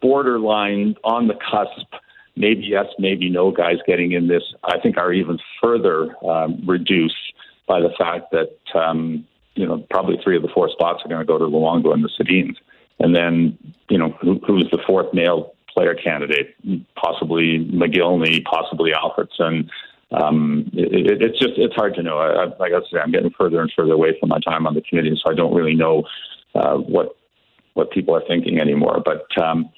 borderline 0.00 0.96
on 1.04 1.28
the 1.28 1.34
cusp, 1.34 1.86
maybe 2.36 2.66
yes, 2.66 2.86
maybe 2.98 3.28
no 3.30 3.50
guys 3.50 3.76
getting 3.86 4.12
in 4.12 4.28
this, 4.28 4.42
I 4.64 4.78
think 4.78 4.96
are 4.96 5.12
even 5.12 5.38
further 5.62 6.14
um, 6.24 6.62
reduced 6.66 7.14
by 7.66 7.80
the 7.80 7.90
fact 7.98 8.32
that, 8.32 8.58
um, 8.78 9.26
you 9.54 9.66
know, 9.66 9.84
probably 9.90 10.18
three 10.22 10.36
of 10.36 10.42
the 10.42 10.48
four 10.48 10.70
spots 10.70 11.02
are 11.04 11.08
going 11.08 11.20
to 11.20 11.26
go 11.26 11.38
to 11.38 11.44
Luongo 11.44 11.92
and 11.92 12.02
the 12.02 12.08
Sedins. 12.08 12.56
And 12.98 13.14
then, 13.14 13.58
you 13.88 13.98
know, 13.98 14.10
who, 14.20 14.40
who's 14.46 14.68
the 14.70 14.78
fourth 14.86 15.12
male 15.12 15.54
player 15.68 15.94
candidate? 15.94 16.54
Possibly 16.94 17.58
Mogilny, 17.72 18.44
possibly 18.44 18.92
Alfredsson. 18.92 19.68
Um, 20.12 20.70
it, 20.72 21.22
it's 21.22 21.38
just 21.38 21.54
it's 21.56 21.74
hard 21.74 21.94
to 21.94 22.02
know. 22.02 22.18
I, 22.18 22.44
I, 22.44 22.44
like 22.58 22.72
I 22.72 22.80
said, 22.90 23.00
I'm 23.02 23.10
getting 23.10 23.30
further 23.30 23.60
and 23.60 23.72
further 23.74 23.92
away 23.92 24.18
from 24.20 24.28
my 24.28 24.38
time 24.40 24.66
on 24.66 24.74
the 24.74 24.82
committee, 24.82 25.18
so 25.22 25.30
I 25.30 25.34
don't 25.34 25.54
really 25.54 25.74
know 25.74 26.04
uh, 26.54 26.76
what 26.76 27.16
what 27.74 27.90
people 27.90 28.14
are 28.14 28.22
thinking 28.28 28.60
anymore. 28.60 29.02
But 29.02 29.26
um, 29.42 29.70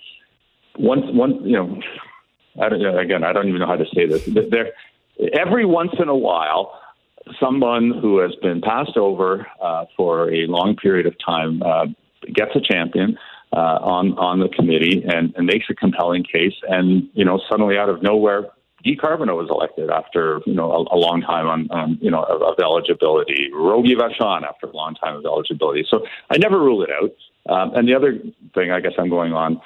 once, 0.78 1.04
once 1.06 1.36
you 1.44 1.56
know, 1.56 1.80
I 2.60 2.68
don't, 2.68 2.98
again, 2.98 3.22
I 3.24 3.32
don't 3.32 3.48
even 3.48 3.60
know 3.60 3.66
how 3.66 3.76
to 3.76 3.86
say 3.94 4.06
this. 4.06 4.28
There, 4.50 4.72
every 5.32 5.64
once 5.64 5.92
in 5.98 6.08
a 6.08 6.16
while, 6.16 6.80
someone 7.40 7.92
who 8.00 8.18
has 8.18 8.34
been 8.42 8.60
passed 8.60 8.96
over 8.96 9.46
uh, 9.60 9.84
for 9.96 10.32
a 10.32 10.46
long 10.46 10.76
period 10.76 11.06
of 11.06 11.14
time 11.24 11.62
uh, 11.62 11.86
gets 12.32 12.52
a 12.54 12.60
champion. 12.60 13.18
Uh, 13.52 13.78
on 13.82 14.18
on 14.18 14.40
the 14.40 14.48
committee 14.48 15.04
and, 15.06 15.32
and 15.36 15.46
makes 15.46 15.66
a 15.70 15.74
compelling 15.74 16.24
case, 16.24 16.54
and 16.68 17.08
you 17.12 17.24
know 17.24 17.40
suddenly 17.48 17.78
out 17.78 17.88
of 17.88 18.02
nowhere, 18.02 18.50
Guy 18.84 18.96
Carbonneau 19.00 19.36
was 19.36 19.48
elected 19.48 19.90
after 19.90 20.40
you 20.44 20.54
know 20.54 20.72
a, 20.72 20.96
a 20.96 20.98
long 20.98 21.22
time 21.22 21.46
on, 21.46 21.70
on 21.70 21.96
you 22.00 22.10
know 22.10 22.24
of, 22.24 22.42
of 22.42 22.58
eligibility. 22.58 23.50
Rogie 23.54 23.94
Vachon 23.94 24.42
after 24.42 24.66
a 24.66 24.72
long 24.72 24.96
time 24.96 25.14
of 25.16 25.24
eligibility. 25.24 25.86
So 25.88 26.04
I 26.30 26.38
never 26.38 26.58
rule 26.58 26.82
it 26.82 26.90
out. 26.90 27.12
Um, 27.48 27.74
and 27.74 27.88
the 27.88 27.94
other 27.94 28.18
thing, 28.54 28.70
I 28.70 28.80
guess 28.80 28.92
I'm 28.98 29.08
going 29.08 29.32
on 29.32 29.60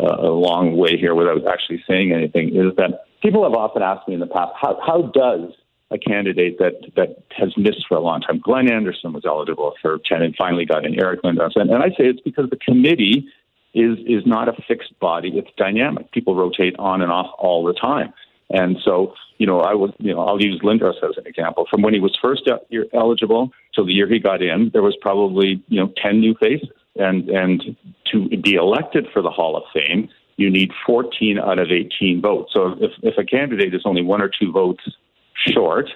uh, 0.00 0.16
a 0.18 0.32
long 0.32 0.76
way 0.76 0.96
here 0.96 1.14
without 1.14 1.46
actually 1.46 1.82
saying 1.88 2.12
anything, 2.12 2.56
is 2.56 2.74
that 2.76 3.04
people 3.22 3.42
have 3.44 3.54
often 3.54 3.82
asked 3.82 4.08
me 4.08 4.14
in 4.14 4.20
the 4.20 4.26
past, 4.26 4.52
how, 4.60 4.78
how 4.84 5.02
does 5.02 5.52
a 5.90 5.98
candidate 5.98 6.58
that, 6.58 6.74
that 6.96 7.22
has 7.30 7.56
missed 7.56 7.86
for 7.88 7.96
a 7.96 8.00
long 8.00 8.20
time, 8.20 8.40
Glenn 8.40 8.70
Anderson 8.70 9.12
was 9.12 9.24
eligible 9.24 9.74
for 9.80 9.98
10 10.04 10.22
and 10.22 10.36
finally 10.36 10.64
got 10.64 10.84
in 10.84 10.98
Eric 11.00 11.22
Lindros. 11.22 11.52
And, 11.56 11.70
and 11.70 11.82
I 11.82 11.88
say 11.90 12.04
it's 12.04 12.20
because 12.20 12.50
the 12.50 12.56
committee 12.56 13.26
is, 13.74 13.98
is 14.06 14.26
not 14.26 14.48
a 14.48 14.52
fixed 14.66 14.98
body, 15.00 15.32
it's 15.34 15.50
dynamic. 15.56 16.10
People 16.12 16.34
rotate 16.34 16.76
on 16.78 17.00
and 17.00 17.10
off 17.10 17.30
all 17.38 17.64
the 17.64 17.74
time. 17.74 18.12
And 18.50 18.78
so, 18.82 19.14
you 19.36 19.46
know, 19.46 19.60
I 19.60 19.74
was, 19.74 19.92
you 19.98 20.14
know, 20.14 20.20
I'll 20.20 20.40
use 20.40 20.60
Lindros 20.62 21.02
as 21.02 21.16
an 21.18 21.26
example. 21.26 21.66
From 21.70 21.82
when 21.82 21.92
he 21.92 22.00
was 22.00 22.16
first 22.20 22.48
eligible 22.94 23.52
till 23.74 23.84
the 23.84 23.92
year 23.92 24.08
he 24.08 24.18
got 24.18 24.42
in, 24.42 24.70
there 24.72 24.82
was 24.82 24.96
probably, 25.00 25.62
you 25.68 25.80
know, 25.80 25.92
10 26.02 26.20
new 26.20 26.34
faces 26.34 26.68
and 26.98 27.28
and 27.30 27.76
to 28.12 28.28
be 28.28 28.54
elected 28.54 29.06
for 29.12 29.22
the 29.22 29.30
Hall 29.30 29.56
of 29.56 29.62
Fame, 29.72 30.08
you 30.36 30.50
need 30.50 30.70
14 30.86 31.38
out 31.38 31.58
of 31.58 31.70
18 31.70 32.20
votes. 32.20 32.52
So 32.52 32.74
if 32.80 32.92
if 33.02 33.16
a 33.16 33.24
candidate 33.24 33.74
is 33.74 33.82
only 33.84 34.02
one 34.02 34.20
or 34.20 34.28
two 34.28 34.52
votes 34.52 34.82
short, 35.46 35.88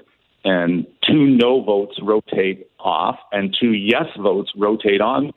and 0.44 0.86
two 1.08 1.26
no 1.26 1.62
votes 1.62 1.98
rotate 2.02 2.68
off, 2.78 3.18
and 3.32 3.56
two 3.58 3.72
yes 3.72 4.06
votes 4.18 4.52
rotate 4.56 5.00
on, 5.00 5.32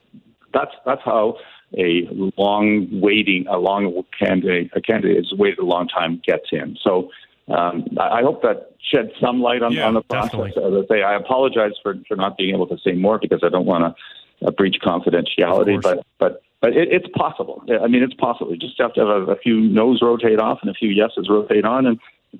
that's 0.52 0.72
that's 0.84 1.02
how 1.04 1.36
a 1.76 2.08
long 2.36 2.88
waiting, 3.00 3.46
a 3.48 3.58
long 3.58 4.02
candidate, 4.18 4.70
a 4.74 4.80
candidate 4.80 5.16
has 5.16 5.38
waited 5.38 5.58
a 5.58 5.64
long 5.64 5.88
time 5.88 6.22
gets 6.24 6.46
in. 6.52 6.76
So 6.82 7.10
um, 7.48 7.84
I 8.00 8.22
hope 8.22 8.42
that 8.42 8.72
shed 8.92 9.10
some 9.20 9.40
light 9.40 9.62
on, 9.62 9.72
yeah, 9.72 9.86
on 9.86 9.94
the 9.94 10.02
process. 10.02 10.52
As 10.56 10.72
I 10.72 10.86
say, 10.88 11.02
I 11.02 11.16
apologize 11.16 11.72
for, 11.82 11.94
for 12.08 12.16
not 12.16 12.36
being 12.36 12.54
able 12.54 12.66
to 12.68 12.78
say 12.78 12.92
more 12.92 13.18
because 13.18 13.40
I 13.42 13.48
don't 13.48 13.66
want 13.66 13.96
to 14.40 14.46
uh, 14.46 14.50
breach 14.50 14.76
confidentiality, 14.82 15.80
but 15.80 16.04
but 16.18 16.42
but 16.60 16.76
it, 16.76 16.88
it's 16.90 17.08
possible. 17.16 17.62
I 17.82 17.86
mean, 17.86 18.02
it's 18.02 18.14
possible. 18.14 18.52
You 18.52 18.58
just 18.58 18.80
have 18.80 18.94
to 18.94 19.00
have 19.00 19.08
a, 19.08 19.32
a 19.32 19.36
few 19.36 19.60
no's 19.60 20.02
rotate 20.02 20.40
off 20.40 20.58
and 20.62 20.70
a 20.70 20.74
few 20.74 20.90
yeses 20.90 21.28
rotate 21.28 21.64
on, 21.64 21.86
and 21.86 21.98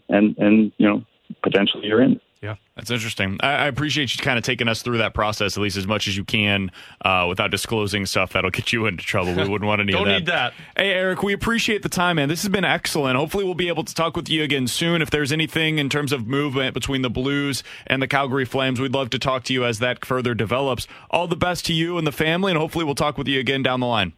and 0.08 0.36
and 0.38 0.72
you 0.78 0.88
know 0.88 1.04
potentially 1.42 1.86
you're 1.86 2.02
in. 2.02 2.20
Yeah, 2.42 2.56
that's 2.76 2.90
interesting. 2.90 3.38
I, 3.40 3.52
I, 3.52 3.66
appreciate 3.66 4.14
you 4.14 4.22
kind 4.22 4.36
of 4.36 4.44
taking 4.44 4.68
us 4.68 4.82
through 4.82 4.98
that 4.98 5.14
process 5.14 5.56
at 5.56 5.62
least 5.62 5.78
as 5.78 5.86
much 5.86 6.06
as 6.06 6.18
you 6.18 6.24
can 6.24 6.70
uh, 7.02 7.24
without 7.28 7.50
disclosing 7.50 8.04
stuff 8.04 8.34
that'll 8.34 8.50
get 8.50 8.74
you 8.74 8.84
into 8.84 9.02
trouble. 9.02 9.34
We 9.34 9.48
wouldn't 9.48 9.66
want 9.66 9.80
any 9.80 9.92
Don't 9.92 10.02
of 10.02 10.06
that. 10.06 10.18
need 10.18 10.26
that. 10.26 10.52
Hey, 10.76 10.90
Eric, 10.90 11.22
we 11.22 11.32
appreciate 11.32 11.82
the 11.82 11.88
time, 11.88 12.16
man. 12.16 12.28
This 12.28 12.42
has 12.42 12.50
been 12.50 12.64
excellent. 12.64 13.16
Hopefully, 13.16 13.42
we'll 13.44 13.54
be 13.54 13.68
able 13.68 13.84
to 13.84 13.94
talk 13.94 14.16
with 14.16 14.28
you 14.28 14.42
again 14.42 14.66
soon. 14.68 15.00
If 15.00 15.10
there's 15.10 15.32
anything 15.32 15.78
in 15.78 15.88
terms 15.88 16.12
of 16.12 16.26
movement 16.26 16.74
between 16.74 17.00
the 17.00 17.10
Blues 17.10 17.64
and 17.86 18.02
the 18.02 18.06
Calgary 18.06 18.44
Flames, 18.44 18.80
we'd 18.80 18.92
love 18.92 19.08
to 19.10 19.18
talk 19.18 19.44
to 19.44 19.54
you 19.54 19.64
as 19.64 19.78
that 19.78 20.04
further 20.04 20.34
develops. 20.34 20.86
All 21.10 21.26
the 21.26 21.36
best 21.36 21.64
to 21.66 21.72
you 21.72 21.96
and 21.96 22.06
the 22.06 22.12
family, 22.12 22.52
and 22.52 22.60
hopefully, 22.60 22.84
we'll 22.84 22.94
talk 22.94 23.16
with 23.16 23.28
you 23.28 23.40
again 23.40 23.62
down 23.62 23.80
the 23.80 23.86
line. 23.86 24.12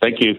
Thank 0.00 0.20
you. 0.20 0.34